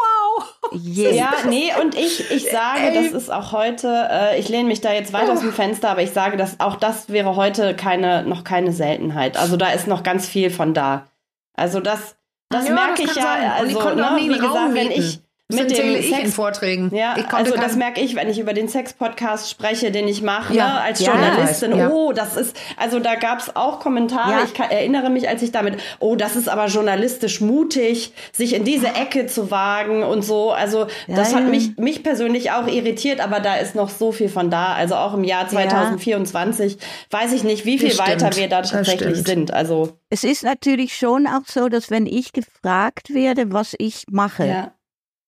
[0.72, 1.12] Yeah.
[1.12, 2.94] Ja, nee, und ich, ich sage, Ey.
[2.94, 5.32] das ist auch heute, äh, ich lehne mich da jetzt weit oh.
[5.32, 9.36] aus dem Fenster, aber ich sage, dass auch das wäre heute keine, noch keine Seltenheit.
[9.36, 11.06] Also da ist noch ganz viel von da.
[11.54, 12.16] Also das,
[12.48, 13.22] das ja, merke das ich ja.
[13.22, 13.50] Sein.
[13.50, 16.32] Also, und ich konnte ne, auch nie wie gesagt, wenn ich mit dem Sex in
[16.32, 16.92] Vorträgen.
[16.92, 20.66] Ja, also das merke ich, wenn ich über den Sex-Podcast spreche, den ich mache, ja.
[20.66, 21.76] ne, als Journalistin.
[21.76, 21.88] Ja.
[21.88, 24.32] Oh, das ist, also da gab es auch Kommentare.
[24.32, 24.44] Ja.
[24.44, 28.64] Ich kann, erinnere mich, als ich damit, oh, das ist aber journalistisch mutig, sich in
[28.64, 30.50] diese Ecke zu wagen und so.
[30.50, 34.50] Also das hat mich, mich persönlich auch irritiert, aber da ist noch so viel von
[34.50, 34.72] da.
[34.72, 36.76] Also auch im Jahr 2024
[37.10, 39.52] weiß ich nicht, wie viel weiter wir da tatsächlich sind.
[39.52, 44.46] Also es ist natürlich schon auch so, dass wenn ich gefragt werde, was ich mache,
[44.46, 44.72] ja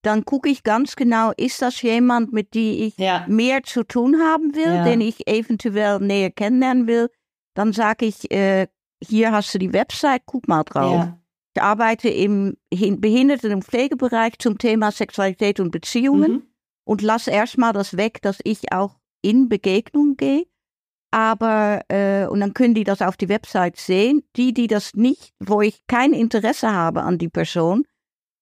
[0.03, 3.25] dann gucke ich ganz genau, ist das jemand, mit dem ich ja.
[3.29, 4.85] mehr zu tun haben will, ja.
[4.85, 7.09] den ich eventuell näher kennenlernen will.
[7.55, 8.69] Dann sage ich, äh,
[9.03, 10.95] hier hast du die Website, guck mal drauf.
[10.95, 11.19] Ja.
[11.55, 16.43] Ich arbeite im Behinderten- und Pflegebereich zum Thema Sexualität und Beziehungen mhm.
[16.85, 20.47] und lasse erstmal das weg, dass ich auch in Begegnung gehe.
[21.11, 24.23] Aber, äh, und dann können die das auf die Website sehen.
[24.37, 27.85] Die, die das nicht, wo ich kein Interesse habe an die Person,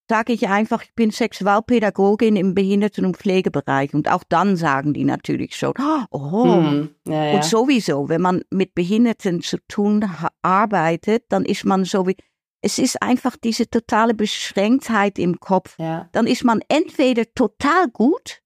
[0.09, 3.93] sage ich einfach, ich bin Sexualpädagogin im Behinderten- und Pflegebereich.
[3.93, 5.73] Und auch dann sagen die natürlich schon,
[6.11, 7.35] oh, hm, ja, ja.
[7.35, 10.09] und sowieso, wenn man mit Behinderten zu tun
[10.41, 12.15] arbeitet, dann ist man so wie,
[12.61, 15.77] es ist einfach diese totale Beschränktheit im Kopf.
[15.77, 16.09] Ja.
[16.11, 18.41] Dann ist man entweder total gut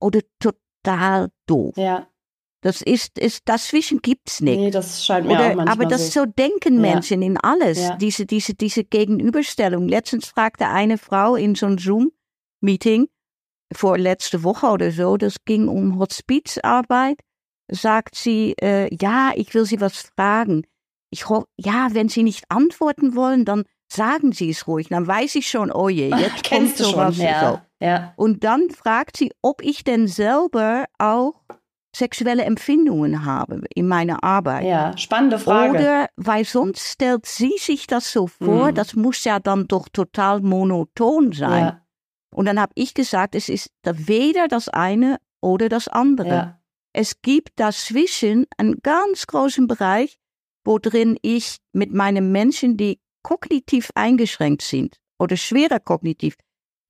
[0.00, 1.76] oder total doof.
[1.76, 2.08] Ja.
[2.60, 4.58] Das ist, ist dazwischen gibt's nicht.
[4.58, 7.28] Nee, das scheint mir Oder, auch manchmal Aber das so, denken Menschen ja.
[7.28, 7.78] in alles.
[7.78, 7.96] Ja.
[7.96, 9.88] Diese, diese, diese Gegenüberstellung.
[9.88, 13.08] Letztens fragte eine Frau in so einem Zoom-Meeting,
[13.72, 17.20] vor letzte Woche oder so, das ging um Hospizarbeit,
[17.70, 20.66] sagt sie, äh, ja, ich will Sie was fragen.
[21.10, 21.24] Ich
[21.56, 24.88] ja, wenn Sie nicht antworten wollen, dann sagen Sie es ruhig.
[24.88, 27.16] Dann weiß ich schon, oh je, jetzt Kennst kommt sowas.
[27.16, 27.52] Schon, ja.
[27.52, 27.86] So.
[27.86, 28.12] Ja.
[28.16, 31.44] Und dann fragt sie, ob ich denn selber auch
[31.98, 34.64] sexuelle Empfindungen habe in meiner Arbeit.
[34.64, 35.78] Ja, spannende Frage.
[35.78, 38.74] Oder, weil sonst stellt sie sich das so vor, mhm.
[38.74, 41.64] das muss ja dann doch total monoton sein.
[41.64, 41.82] Ja.
[42.34, 46.28] Und dann habe ich gesagt, es ist weder das eine oder das andere.
[46.28, 46.60] Ja.
[46.92, 50.18] Es gibt dazwischen einen ganz großen Bereich,
[50.64, 56.36] wo drin ich mit meinen Menschen, die kognitiv eingeschränkt sind oder schwerer kognitiv,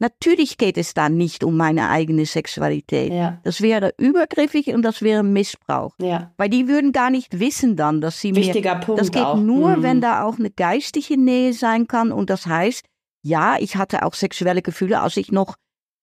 [0.00, 3.12] Natürlich geht es da nicht um meine eigene Sexualität.
[3.12, 3.40] Ja.
[3.42, 5.94] Das wäre übergriffig und das wäre Missbrauch.
[6.00, 6.32] Ja.
[6.36, 8.80] Weil die würden gar nicht wissen dann, dass sie Wichtiger mir.
[8.80, 9.36] Punkt das geht auch.
[9.36, 9.82] nur, mhm.
[9.82, 12.12] wenn da auch eine geistige Nähe sein kann.
[12.12, 12.84] Und das heißt,
[13.22, 15.56] ja, ich hatte auch sexuelle Gefühle, als ich noch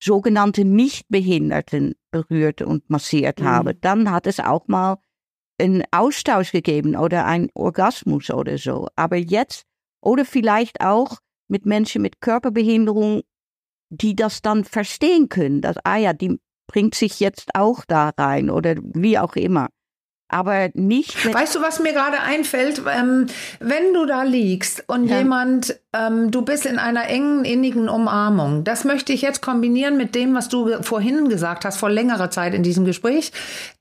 [0.04, 3.46] sogenannte Nichtbehinderten berührt und massiert mhm.
[3.46, 3.76] habe.
[3.76, 4.98] Dann hat es auch mal
[5.58, 8.90] einen Austausch gegeben oder ein Orgasmus oder so.
[8.98, 9.64] Aber jetzt,
[10.02, 13.22] oder vielleicht auch mit Menschen mit Körperbehinderung,
[13.90, 18.50] die das dann verstehen können, dass, ah ja, die bringt sich jetzt auch da rein
[18.50, 19.70] oder wie auch immer
[20.28, 21.34] aber nicht.
[21.34, 22.82] Weißt du, was mir gerade einfällt?
[22.92, 23.28] Ähm,
[23.60, 25.20] wenn du da liegst und ja.
[25.20, 30.16] jemand, ähm, du bist in einer engen, innigen Umarmung, das möchte ich jetzt kombinieren mit
[30.16, 33.32] dem, was du vorhin gesagt hast, vor längerer Zeit in diesem Gespräch,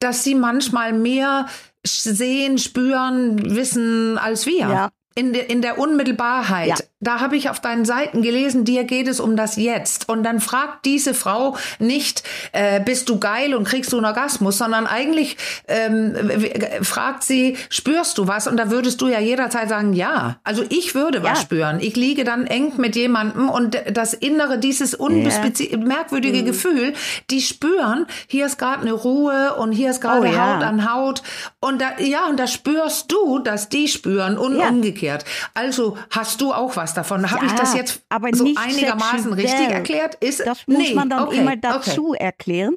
[0.01, 1.47] dass sie manchmal mehr
[1.83, 4.59] sehen, spüren, wissen als wir.
[4.59, 4.91] Ja.
[5.15, 6.69] In, de, in der Unmittelbarheit.
[6.69, 10.09] Ja da habe ich auf deinen Seiten gelesen, dir geht es um das Jetzt.
[10.09, 14.59] Und dann fragt diese Frau nicht, äh, bist du geil und kriegst du einen Orgasmus,
[14.59, 15.37] sondern eigentlich
[15.69, 16.17] ähm,
[16.83, 18.47] fragt sie, spürst du was?
[18.47, 20.39] Und da würdest du ja jederzeit sagen, ja.
[20.45, 21.25] Also ich würde ja.
[21.25, 21.79] was spüren.
[21.81, 25.77] Ich liege dann eng mit jemandem und das Innere, dieses yeah.
[25.79, 26.47] merkwürdige mhm.
[26.47, 26.95] Gefühl,
[27.31, 30.55] die spüren, hier ist gerade eine Ruhe und hier ist gerade oh, ja.
[30.55, 31.23] Haut an Haut.
[31.61, 34.69] Und da, ja, und da spürst du, dass die spüren und ja.
[35.05, 35.25] Umgekehrt.
[35.55, 37.31] Also hast du auch was davon.
[37.31, 39.47] Habe ja, ich das jetzt aber so einigermaßen sexuell.
[39.47, 40.15] richtig erklärt?
[40.17, 42.25] Ist, das muss nee, man dann okay, immer dazu okay.
[42.25, 42.77] erklären,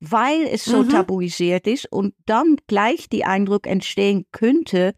[0.00, 0.90] weil es so mhm.
[0.90, 4.94] tabuisiert ist und dann gleich die Eindruck entstehen könnte,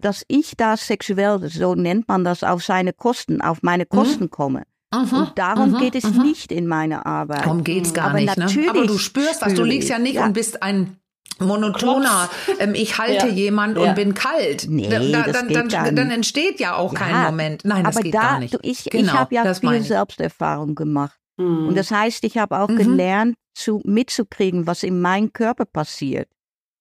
[0.00, 3.96] dass ich da sexuell, so nennt man das, auf seine Kosten, auf meine mhm.
[3.96, 4.30] Kosten mhm.
[4.30, 4.62] komme.
[4.92, 6.22] und darum mhm, geht es mhm.
[6.22, 7.44] nicht in meiner Arbeit.
[7.44, 8.36] Darum geht es gar aber nicht.
[8.36, 8.46] Ne?
[8.68, 10.26] Aber du spürst was, du liegst ja nicht ja.
[10.26, 10.98] und bist ein
[11.40, 12.28] monotoner,
[12.58, 13.32] ähm, ich halte ja.
[13.32, 13.84] jemand ja.
[13.84, 14.66] und bin kalt.
[14.68, 17.64] Nee, da, das dann, geht dann, dann entsteht ja auch ja, kein Moment.
[17.64, 18.54] Nein, das geht da, gar nicht.
[18.54, 21.18] Du, ich genau, ich habe ja viel Selbsterfahrung gemacht.
[21.36, 21.68] Mhm.
[21.68, 22.76] Und das heißt, ich habe auch mhm.
[22.76, 26.28] gelernt, zu, mitzukriegen, was in meinem Körper passiert.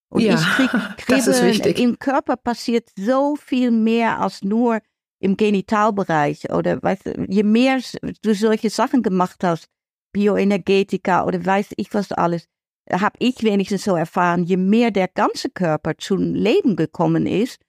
[0.10, 0.70] Und ja, ich krieg,
[1.08, 1.80] das ist wichtig.
[1.80, 4.80] im Körper passiert so viel mehr als nur
[5.20, 6.52] im Genitalbereich.
[6.52, 7.80] Oder weißt du, je mehr
[8.22, 9.68] du solche Sachen gemacht hast,
[10.14, 12.48] Bioenergetika oder weiß ich was alles,
[12.92, 17.60] habe ich wenigstens so erfahren, je mehr der ganze Körper zum Leben gekommen ist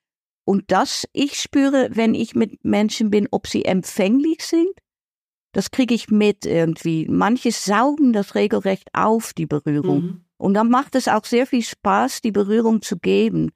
[0.45, 4.71] und das ich spüre, wenn ich mit Menschen bin, ob sie empfänglich sind,
[5.53, 7.07] das kriege ich mit irgendwie.
[7.09, 10.03] Manche saugen das regelrecht auf, die Berührung.
[10.03, 10.25] Mhm.
[10.37, 13.53] Und dann macht es auch sehr viel Spaß, die Berührung zu geben.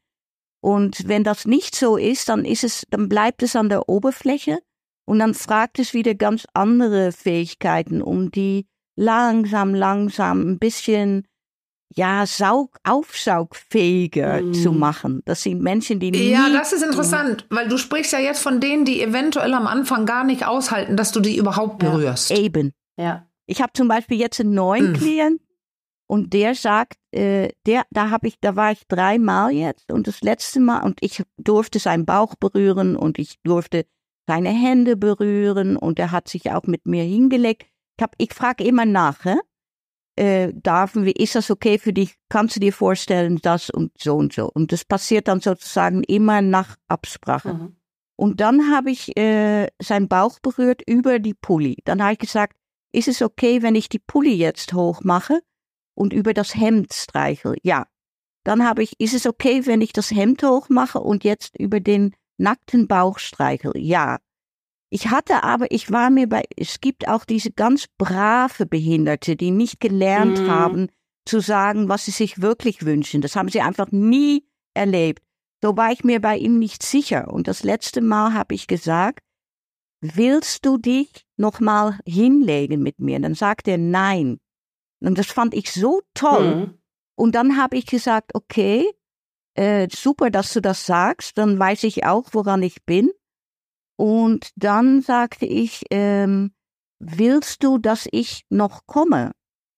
[0.61, 4.61] Und wenn das nicht so ist, dann ist es, dann bleibt es an der Oberfläche
[5.05, 11.28] und dann fragt es wieder ganz andere Fähigkeiten, um die langsam, langsam ein bisschen
[11.95, 14.55] ja, saug, aufsaugfähiger mm.
[14.55, 15.23] zu machen.
[15.25, 18.61] Das sind Menschen, die nie Ja, das ist interessant, weil du sprichst ja jetzt von
[18.61, 22.31] denen, die eventuell am Anfang gar nicht aushalten, dass du die überhaupt berührst.
[22.31, 22.73] Ja, eben.
[22.99, 23.27] Ja.
[23.47, 24.95] Ich habe zum Beispiel jetzt einen neuen mm.
[24.95, 25.47] Klienten
[26.07, 30.21] und der sagt, äh, der, da habe ich, da war ich dreimal jetzt und das
[30.21, 33.87] letzte Mal und ich durfte seinen Bauch berühren und ich durfte
[34.27, 37.67] seine Hände berühren und er hat sich auch mit mir hingelegt.
[37.97, 39.37] Ich, hab, ich frage immer nach, hä?
[40.19, 42.17] Äh, darf, ist das okay für dich?
[42.29, 44.51] Kannst du dir vorstellen, das und so und so?
[44.53, 47.55] Und das passiert dann sozusagen immer nach Absprache.
[47.55, 47.77] Mhm.
[48.17, 51.79] Und dann habe ich äh, seinen Bauch berührt über die Pulli.
[51.85, 52.57] Dann habe ich gesagt,
[52.93, 55.41] ist es okay, wenn ich die Pulli jetzt hochmache
[55.95, 57.57] und über das Hemd streichel?
[57.63, 57.87] Ja.
[58.45, 62.17] Dann habe ich, ist es okay, wenn ich das Hemd hochmache und jetzt über den
[62.39, 63.73] nackten Bauch streichel?
[63.77, 64.19] Ja.
[64.91, 69.51] Ich hatte aber, ich war mir bei, es gibt auch diese ganz brave Behinderte, die
[69.51, 70.51] nicht gelernt mm.
[70.51, 70.89] haben
[71.27, 73.21] zu sagen, was sie sich wirklich wünschen.
[73.21, 75.23] Das haben sie einfach nie erlebt.
[75.63, 77.29] So war ich mir bei ihm nicht sicher.
[77.29, 79.21] Und das letzte Mal habe ich gesagt,
[80.01, 83.21] willst du dich nochmal hinlegen mit mir?
[83.21, 84.39] Dann sagt er nein.
[85.01, 86.55] Und das fand ich so toll.
[86.57, 86.79] Mm.
[87.15, 88.89] Und dann habe ich gesagt, okay,
[89.55, 93.11] äh, super, dass du das sagst, dann weiß ich auch, woran ich bin.
[93.99, 96.53] Und dann sagte ich, ähm,
[97.01, 99.33] willst du, dass ich noch komme?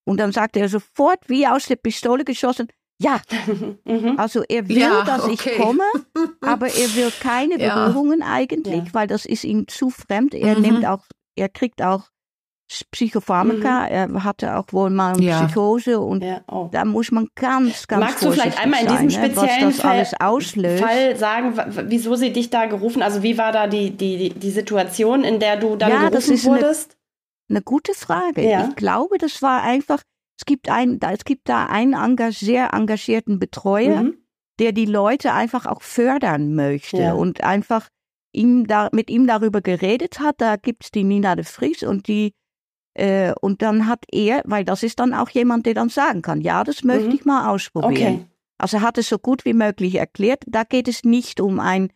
[0.05, 2.69] Und dann sagte er sofort wie aus der Pistole geschossen,
[3.01, 3.21] ja.
[3.85, 4.19] Mhm.
[4.19, 5.33] Also er will, ja, dass okay.
[5.33, 5.85] ich komme,
[6.41, 8.27] aber er will keine Berührungen ja.
[8.27, 8.95] eigentlich, ja.
[8.95, 10.35] weil das ist ihm zu fremd.
[10.35, 10.63] Er mhm.
[10.63, 11.05] nimmt auch,
[11.35, 12.11] er kriegt auch
[12.93, 14.07] Psychopharmaka.
[14.07, 14.15] Mhm.
[14.15, 15.45] Er hatte auch wohl mal eine ja.
[15.45, 16.41] Psychose und ja.
[16.49, 16.69] oh.
[16.71, 20.05] da muss man ganz, ganz Magst du vielleicht einmal in diesem sein, speziellen ne, Fall,
[20.07, 21.55] Fall, sagen,
[21.89, 23.03] wieso sie dich da gerufen?
[23.03, 26.29] Also wie war da die, die, die Situation, in der du dann ja, gerufen das
[26.29, 26.97] ist wurdest?
[27.49, 28.49] Eine, eine gute Frage.
[28.49, 28.69] Ja.
[28.69, 30.03] Ich glaube, das war einfach,
[30.39, 34.19] es gibt, ein, es gibt da einen engag sehr engagierten Betreuer, mhm.
[34.61, 37.89] der die Leute einfach auch fördern möchte und einfach
[38.33, 40.37] ihm da, mit ihm darüber geredet hat.
[40.39, 42.33] Da gibt es die Nina de Vries und die
[42.95, 46.41] äh, und dann hat er, weil das ist dann auch jemand, der dann sagen kann,
[46.41, 47.15] ja, das möchte mhm.
[47.15, 48.15] ich mal ausprobieren.
[48.15, 48.27] Okay.
[48.59, 50.45] Also er hat es so gut wie möglich erklärt.
[50.47, 51.93] Da geht es nicht um ein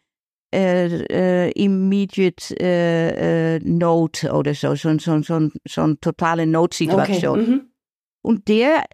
[0.55, 7.41] äh, äh, immediate äh, äh, Note oder so, so, so, so, so eine totale Notsituation.
[7.41, 7.51] Okay.
[7.51, 7.71] Mhm.
[8.23, 8.85] Und der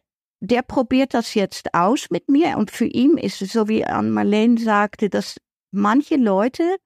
[0.41, 4.11] der probiert das jetzt aus mit mir und für ihn ist es so, wie Anne
[4.11, 5.37] Marlene sagte, dass
[5.71, 6.77] manche Leute,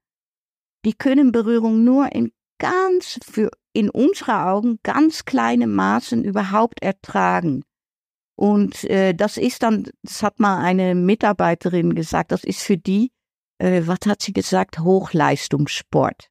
[0.84, 7.64] die können Berührung nur in ganz, für in unserer Augen ganz kleine Maßen überhaupt ertragen.
[8.36, 13.12] Und äh, das ist dann, das hat mal eine Mitarbeiterin gesagt, das ist für die,
[13.58, 16.30] äh, was hat sie gesagt, Hochleistungssport.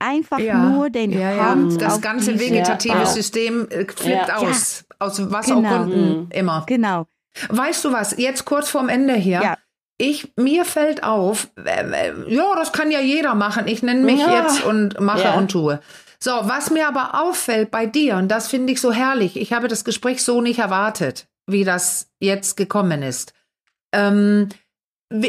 [0.00, 1.78] Einfach ja, nur den ja, Hand ja.
[1.78, 5.68] Das ganze vegetative ja, System äh, flippt aus, aus was genau.
[5.68, 6.28] auch Gründen mhm.
[6.30, 6.64] immer.
[6.66, 7.06] Genau.
[7.48, 9.40] Weißt du was, jetzt kurz vorm Ende hier.
[9.42, 9.58] Ja.
[9.96, 13.68] Ich, mir fällt auf, äh, ja, das kann ja jeder machen.
[13.68, 15.80] Ich nenne mich jetzt und mache und tue.
[16.20, 19.68] So, was mir aber auffällt bei dir, und das finde ich so herrlich, ich habe
[19.68, 23.34] das Gespräch so nicht erwartet, wie das jetzt gekommen ist.
[23.92, 24.48] Ähm,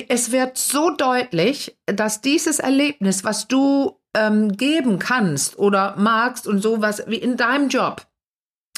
[0.09, 6.61] es wird so deutlich, dass dieses Erlebnis, was du ähm, geben kannst oder magst und
[6.61, 8.07] sowas wie in deinem Job,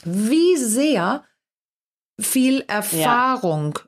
[0.04, 1.24] wie sehr
[2.20, 3.80] viel Erfahrung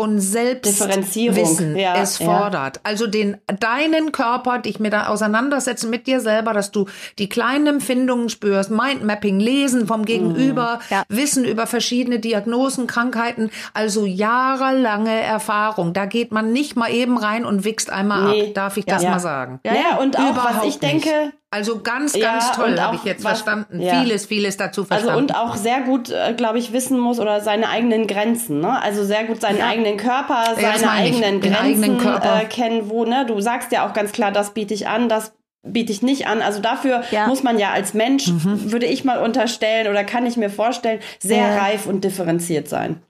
[0.00, 2.76] und Selbstwissen ja, es fordert.
[2.76, 2.80] Ja.
[2.84, 6.86] Also den deinen Körper, dich mit da auseinandersetzen mit dir selber, dass du
[7.18, 11.02] die kleinen Empfindungen spürst, Mindmapping, Lesen vom Gegenüber, mhm, ja.
[11.10, 15.92] Wissen über verschiedene Diagnosen, Krankheiten, also jahrelange Erfahrung.
[15.92, 18.42] Da geht man nicht mal eben rein und wichst einmal nee.
[18.48, 19.60] ab, darf ich das mal sagen?
[19.66, 23.02] Ja, ja, und auch Überhaupt was ich denke, also ganz, ganz ja, toll, habe ich
[23.02, 23.80] jetzt was, verstanden.
[23.80, 24.00] Ja.
[24.00, 25.10] Vieles, vieles dazu verstanden.
[25.10, 28.60] Also und auch sehr gut, äh, glaube ich, wissen muss oder seine eigenen Grenzen.
[28.60, 28.80] Ne?
[28.80, 29.66] Also sehr gut seinen ja.
[29.66, 32.42] eigenen Körper, seine eigenen Grenzen eigenen Körper.
[32.42, 33.26] Äh, kennen, wo, ne?
[33.26, 35.32] Du sagst ja auch ganz klar, das biete ich an, das
[35.62, 36.42] biete ich nicht an.
[36.42, 38.72] Also dafür muss man ja als Mensch, mhm.
[38.72, 43.02] würde ich mal unterstellen oder kann ich mir vorstellen, sehr reif und differenziert sein.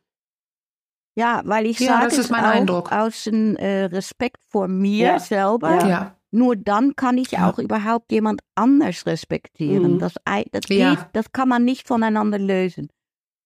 [1.16, 2.92] Ja, weil ich sage das ist mein auch Eindruck.
[2.92, 5.86] aus dem äh, Respekt vor mir selber.
[5.86, 7.50] Ja nur dann kann ich ja.
[7.50, 9.94] auch überhaupt jemand anders respektieren.
[9.94, 9.98] Mhm.
[9.98, 10.14] Das,
[10.52, 11.08] das, geht, ja.
[11.12, 12.88] das kann man nicht voneinander lösen.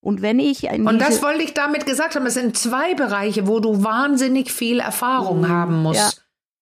[0.05, 3.59] Und wenn ich und das wollte ich damit gesagt haben, es sind zwei Bereiche, wo
[3.59, 5.48] du wahnsinnig viel Erfahrung mhm.
[5.48, 5.98] haben musst.
[5.98, 6.11] Ja.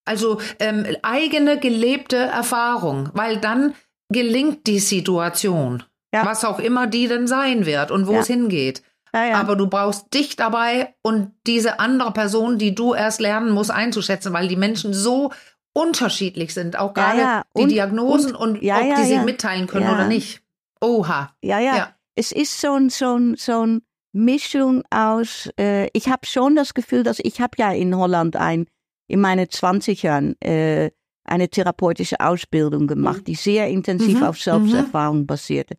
[0.04, 3.74] Also ähm, eigene gelebte Erfahrung, weil dann
[4.10, 5.82] gelingt die Situation,
[6.14, 6.24] ja.
[6.24, 8.20] was auch immer die denn sein wird und wo ja.
[8.20, 8.82] es hingeht.
[9.14, 14.32] Aber du brauchst dich dabei und diese andere Person, die du erst lernen musst einzuschätzen,
[14.32, 15.32] weil die Menschen so
[15.74, 17.42] unterschiedlich sind, auch gerade ja, ja.
[17.52, 20.42] und, die Diagnosen und, und ja, ob die sie mitteilen können oder nicht.
[20.80, 21.34] Oha.
[21.42, 21.92] Ja, ja.
[22.14, 23.82] Es ist so ein, so ein, so ein
[24.12, 28.66] Mischung aus, äh, ich habe schon das Gefühl, dass ich habe ja in Holland ein,
[29.08, 30.90] in meinen 20 Jahren äh,
[31.24, 33.24] eine therapeutische Ausbildung gemacht, mhm.
[33.24, 34.24] die sehr intensiv mhm.
[34.24, 35.26] auf Selbsterfahrung mhm.
[35.26, 35.76] basierte.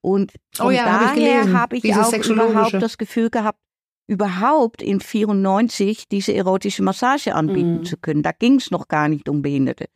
[0.00, 3.60] Und oh von oh ja, daher habe ich, hab ich auch überhaupt das Gefühl gehabt,
[4.06, 7.84] überhaupt in 94 diese erotische Massage anbieten mhm.
[7.84, 8.22] zu können.
[8.22, 9.88] Da ging es noch gar nicht um Behinderte.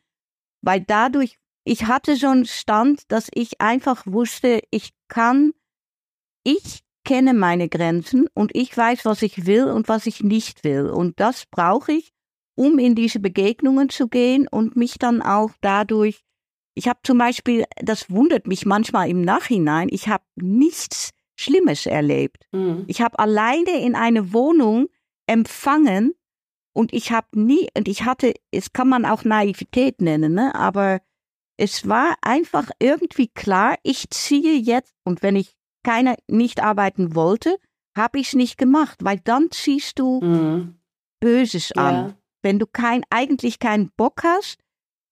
[0.61, 5.53] Weil dadurch, ich hatte so einen Stand, dass ich einfach wusste, ich kann,
[6.45, 10.89] ich kenne meine Grenzen und ich weiß, was ich will und was ich nicht will.
[10.89, 12.13] Und das brauche ich,
[12.55, 16.23] um in diese Begegnungen zu gehen und mich dann auch dadurch,
[16.75, 22.45] ich habe zum Beispiel, das wundert mich manchmal im Nachhinein, ich habe nichts Schlimmes erlebt.
[22.53, 22.85] Mhm.
[22.87, 24.89] Ich habe alleine in eine Wohnung
[25.27, 26.15] empfangen
[26.73, 30.55] und ich habe nie, und ich hatte, es kann man auch Naivität nennen, ne?
[30.55, 31.01] aber
[31.57, 37.57] es war einfach irgendwie klar, ich ziehe jetzt, und wenn ich keine, nicht arbeiten wollte,
[37.97, 40.79] habe ich es nicht gemacht, weil dann ziehst du mhm.
[41.21, 41.95] Böses an.
[41.95, 42.15] Ja.
[42.43, 44.59] Wenn du kein, eigentlich keinen Bock hast,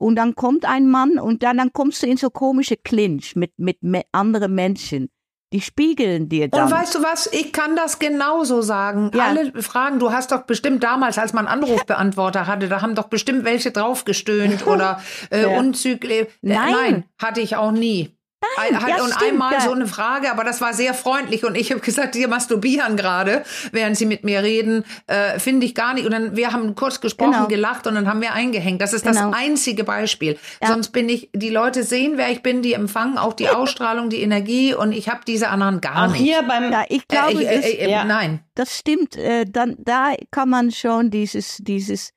[0.00, 3.52] und dann kommt ein Mann und dann, dann kommst du in so komische Clinch mit,
[3.58, 5.10] mit me anderen Menschen.
[5.52, 6.64] Die spiegeln dir dann.
[6.64, 7.26] Und weißt du was?
[7.32, 9.10] Ich kann das genauso sagen.
[9.12, 9.24] Ja.
[9.24, 13.44] Alle Fragen, du hast doch bestimmt damals, als man Anrufbeantworter hatte, da haben doch bestimmt
[13.44, 15.58] welche draufgestöhnt oder äh, ja.
[15.58, 16.28] unzüglich.
[16.28, 16.72] Äh, nein.
[16.72, 18.16] Nein, hatte ich auch nie.
[18.56, 19.60] Nein, halt, ja, und stimmt, einmal ja.
[19.60, 23.44] so eine Frage, aber das war sehr freundlich und ich habe gesagt, die masturbieren gerade,
[23.72, 26.06] während sie mit mir reden, äh, finde ich gar nicht.
[26.06, 27.46] Und dann wir haben kurz gesprochen, genau.
[27.48, 28.80] gelacht und dann haben wir eingehängt.
[28.80, 29.30] Das ist genau.
[29.30, 30.38] das einzige Beispiel.
[30.62, 30.68] Ja.
[30.68, 34.22] Sonst bin ich, die Leute sehen, wer ich bin, die empfangen auch die Ausstrahlung, die
[34.22, 36.22] Energie und ich habe diese anderen gar auch nicht.
[36.22, 39.16] Hier beim, ja, ich glaube, äh, ich, äh, äh, nein, das stimmt.
[39.16, 42.12] Äh, dann da kann man schon dieses dieses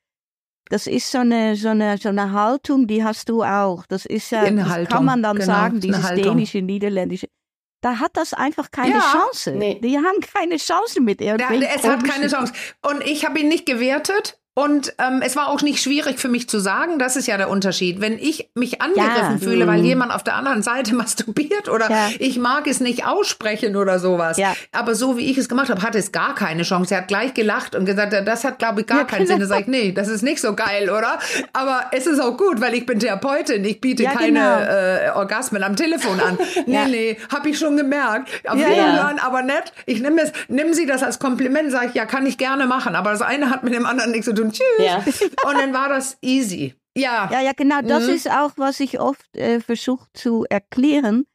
[0.73, 3.85] das ist so eine, so, eine, so eine Haltung, die hast du auch.
[3.85, 7.27] Das ist ja, das kann man dann genau, sagen, dieses dänische, niederländische.
[7.81, 9.51] Da hat das einfach keine ja, Chance.
[9.51, 9.79] Nee.
[9.83, 11.61] Die haben keine Chance mit irgendwie.
[11.61, 12.53] Ja, es hat keine Chance.
[12.81, 14.39] Und ich habe ihn nicht gewertet.
[14.55, 17.49] Und ähm, es war auch nicht schwierig für mich zu sagen, das ist ja der
[17.49, 18.01] Unterschied.
[18.01, 19.37] Wenn ich mich angegriffen ja.
[19.39, 19.85] fühle, weil mhm.
[19.85, 22.09] jemand auf der anderen Seite masturbiert oder ja.
[22.19, 24.37] ich mag es nicht aussprechen oder sowas.
[24.37, 24.53] Ja.
[24.71, 26.93] Aber so wie ich es gemacht habe, hatte es gar keine Chance.
[26.93, 29.39] Er hat gleich gelacht und gesagt, das hat, glaube ich, gar keinen Sinn.
[29.39, 31.17] Da sage ich, nee, das ist nicht so geil, oder?
[31.53, 33.65] Aber es ist auch gut, weil ich bin Therapeutin.
[33.65, 34.59] Ich biete keine genau.
[34.59, 36.37] äh, Orgasmen am Telefon an.
[36.65, 38.29] Nee, nee, habe ich schon gemerkt.
[38.47, 39.73] Auf ja, hören, aber nett.
[39.85, 42.95] Ich nehme es, nimm Sie das als Kompliment, sage ich, ja, kann ich gerne machen.
[42.95, 44.85] Aber das eine hat mit dem anderen nichts zu tun und tschüss.
[44.85, 44.97] Ja.
[45.49, 46.75] Und dann war das easy.
[46.95, 47.29] Ja.
[47.31, 47.81] Ja, ja, genau.
[47.81, 48.13] Das mhm.
[48.13, 51.25] ist auch, was ich oft äh, versuche zu erklären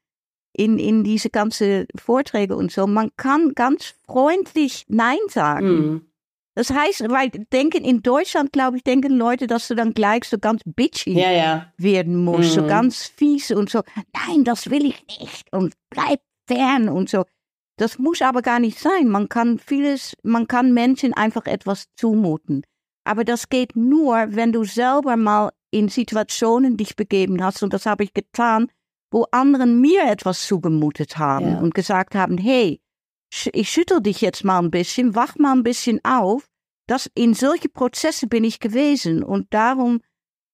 [0.53, 2.87] in, in diese ganzen Vorträge und so.
[2.87, 5.69] Man kann ganz freundlich Nein sagen.
[5.69, 6.09] Mhm.
[6.55, 10.39] Das heißt, weil denken in Deutschland, glaube ich, denken Leute, dass du dann gleich so
[10.39, 11.73] ganz bitchy ja, ja.
[11.77, 12.63] werden musst, mhm.
[12.63, 13.83] so ganz fies und so.
[14.27, 17.25] Nein, das will ich nicht und bleib fern und so.
[17.77, 19.09] Das muss aber gar nicht sein.
[19.09, 22.65] Man kann vieles, man kann Menschen einfach etwas zumuten.
[23.09, 27.63] Aber das geht nur, wenn du selber mal in Situationen dich begeben hast.
[27.63, 28.71] Und das habe ich getan,
[29.11, 31.59] wo anderen mir etwas zugemutet haben ja.
[31.59, 32.83] und gesagt haben, hey,
[33.53, 36.45] ich schüttel dich jetzt mal ein bisschen, wach mal ein bisschen auf.
[36.87, 40.01] Das, in solche Prozesse bin ich gewesen und darum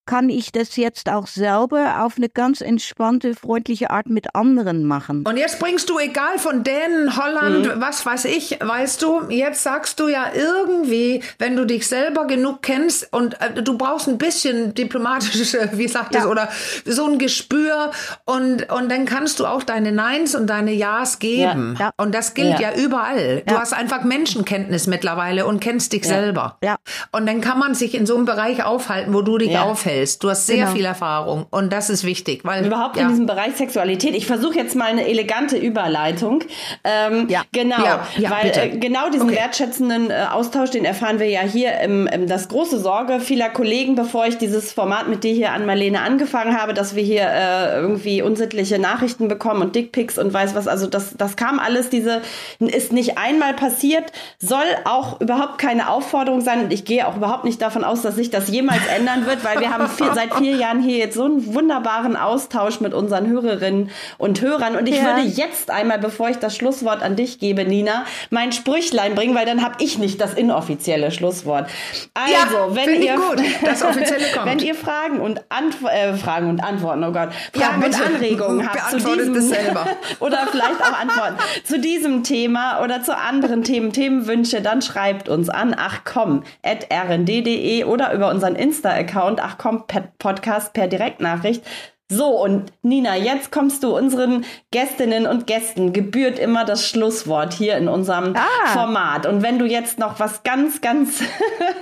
[0.06, 5.24] kann ich das jetzt auch selber auf eine ganz entspannte, freundliche Art mit anderen machen.
[5.26, 7.80] Und jetzt bringst du, egal von Dänen, Holland, mhm.
[7.80, 12.62] was weiß ich, weißt du, jetzt sagst du ja irgendwie, wenn du dich selber genug
[12.62, 16.20] kennst und äh, du brauchst ein bisschen diplomatische, wie sagt ja.
[16.20, 16.48] das, oder
[16.84, 17.90] so ein Gespür
[18.24, 21.76] und, und dann kannst du auch deine Neins und deine Ja's geben.
[21.78, 21.86] Ja.
[21.86, 21.90] Ja.
[21.96, 23.42] Und das gilt ja, überall.
[23.46, 26.58] Du hast einfach Menschenkenntnis mittlerweile und kennst dich selber.
[26.62, 26.76] Ja.
[27.12, 30.22] Und dann kann man sich in so einem Bereich aufhalten, wo du dich aufhältst hältst.
[30.22, 30.72] Du hast sehr genau.
[30.72, 32.44] viel Erfahrung und das ist wichtig.
[32.44, 33.02] Weil, Überhaupt ja.
[33.02, 34.14] in diesem Bereich Sexualität.
[34.14, 36.44] Ich versuche jetzt mal eine elegante Überleitung.
[36.82, 37.42] Ähm, ja.
[37.52, 38.06] Genau, ja.
[38.16, 39.38] Ja, weil äh, genau diesen okay.
[39.38, 43.94] wertschätzenden äh, Austausch, den erfahren wir ja hier im, im das große Sorge vieler Kollegen,
[43.94, 47.78] bevor ich dieses Format mit dir hier an Marlene angefangen habe, dass wir hier äh,
[47.80, 50.68] irgendwie unsittliche Nachrichten bekommen und Dickpics und weiß was.
[50.68, 52.22] Also das, das kam alles, diese
[52.58, 57.44] ist nicht einmal passiert, soll auch überhaupt keine Aufforderung sein und ich gehe auch überhaupt
[57.44, 60.34] nicht davon aus, dass sich das jemals ändern wird, weil wir haben haben vier, seit
[60.34, 64.76] vier Jahren hier jetzt so einen wunderbaren Austausch mit unseren Hörerinnen und Hörern.
[64.76, 65.04] Und ich ja.
[65.04, 69.46] würde jetzt einmal, bevor ich das Schlusswort an dich gebe, Nina, mein Sprüchlein bringen, weil
[69.46, 71.68] dann habe ich nicht das inoffizielle Schlusswort.
[72.14, 73.18] Also, ja, wenn ihr
[73.64, 74.46] das offizielle kommt.
[74.46, 78.68] wenn ihr Fragen und Antw äh, Fragen und Antworten, oh Gott, Fragen ja, und Anregungen
[78.68, 79.34] habt zu diesem
[80.20, 85.48] oder vielleicht auch Antworten zu diesem Thema oder zu anderen Themen, Themenwünsche, dann schreibt uns
[85.48, 91.64] an ach komm at rnd.de oder über unseren Insta-Account ach komm Podcast per Direktnachricht.
[92.10, 97.78] So, und Nina, jetzt kommst du unseren Gästinnen und Gästen, gebührt immer das Schlusswort hier
[97.78, 98.72] in unserem ah.
[98.72, 99.24] Format.
[99.26, 101.22] Und wenn du jetzt noch was ganz, ganz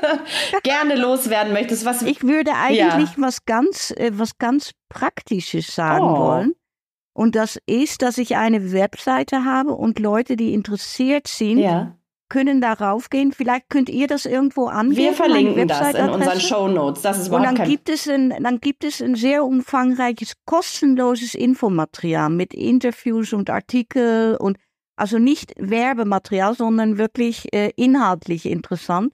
[0.62, 2.02] gerne loswerden möchtest, was.
[2.02, 3.14] Ich würde eigentlich ja.
[3.16, 6.18] was ganz, äh, was ganz Praktisches sagen oh.
[6.18, 6.54] wollen.
[7.14, 11.96] Und das ist, dass ich eine Webseite habe und Leute, die interessiert sind, ja
[12.32, 13.30] können darauf gehen.
[13.32, 15.02] Vielleicht könnt ihr das irgendwo angeben.
[15.02, 17.02] Wir verlinken das in unseren Show Notes.
[17.02, 22.30] Das ist Und dann gibt es ein, dann gibt es ein sehr umfangreiches kostenloses Infomaterial
[22.30, 24.56] mit Interviews und Artikel und
[24.96, 29.12] also nicht Werbematerial, sondern wirklich äh, inhaltlich interessant.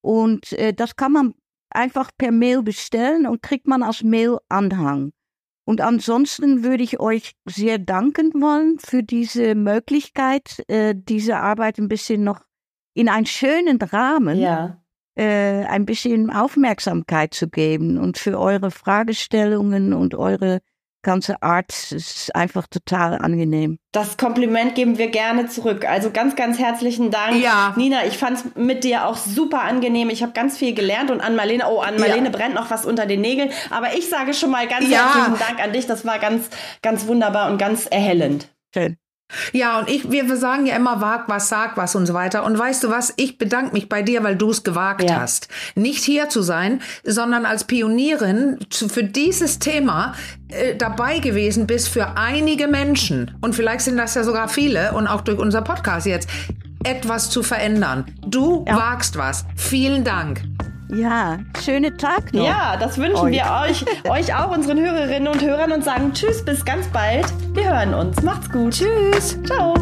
[0.00, 1.34] Und äh, das kann man
[1.68, 5.12] einfach per Mail bestellen und kriegt man als Mail-Anhang.
[5.68, 11.88] Und ansonsten würde ich euch sehr danken wollen für diese Möglichkeit, äh, diese Arbeit ein
[11.88, 12.40] bisschen noch
[12.94, 14.80] in einen schönen Rahmen ja.
[15.16, 20.60] äh, ein bisschen Aufmerksamkeit zu geben und für eure Fragestellungen und eure
[21.06, 23.78] ganze Art ist einfach total angenehm.
[23.92, 25.88] Das Kompliment geben wir gerne zurück.
[25.88, 27.40] Also ganz, ganz herzlichen Dank.
[27.40, 27.72] Ja.
[27.76, 30.10] Nina, ich fand es mit dir auch super angenehm.
[30.10, 32.30] Ich habe ganz viel gelernt und an Marlene, oh, an Marlene ja.
[32.30, 33.50] brennt noch was unter den Nägeln.
[33.70, 35.14] Aber ich sage schon mal ganz ja.
[35.14, 35.86] herzlichen Dank an dich.
[35.86, 36.50] Das war ganz,
[36.82, 38.48] ganz wunderbar und ganz erhellend.
[38.74, 38.98] Schön.
[39.52, 42.44] Ja, und ich, wir sagen ja immer, wag was, sag was und so weiter.
[42.44, 43.12] Und weißt du was?
[43.16, 45.20] Ich bedanke mich bei dir, weil du es gewagt ja.
[45.20, 45.48] hast.
[45.74, 50.14] Nicht hier zu sein, sondern als Pionierin zu, für dieses Thema
[50.48, 53.36] äh, dabei gewesen bist für einige Menschen.
[53.40, 56.28] Und vielleicht sind das ja sogar viele und auch durch unser Podcast jetzt
[56.84, 58.06] etwas zu verändern.
[58.24, 58.76] Du ja.
[58.76, 59.44] wagst was.
[59.56, 60.42] Vielen Dank.
[60.88, 62.44] Ja, schönen Tag noch.
[62.44, 63.32] Ja, das wünschen euch.
[63.32, 67.26] wir euch, euch auch, unseren Hörerinnen und Hörern und sagen Tschüss, bis ganz bald.
[67.54, 68.22] Wir hören uns.
[68.22, 68.74] Macht's gut.
[68.74, 69.38] Tschüss.
[69.44, 69.74] Ciao.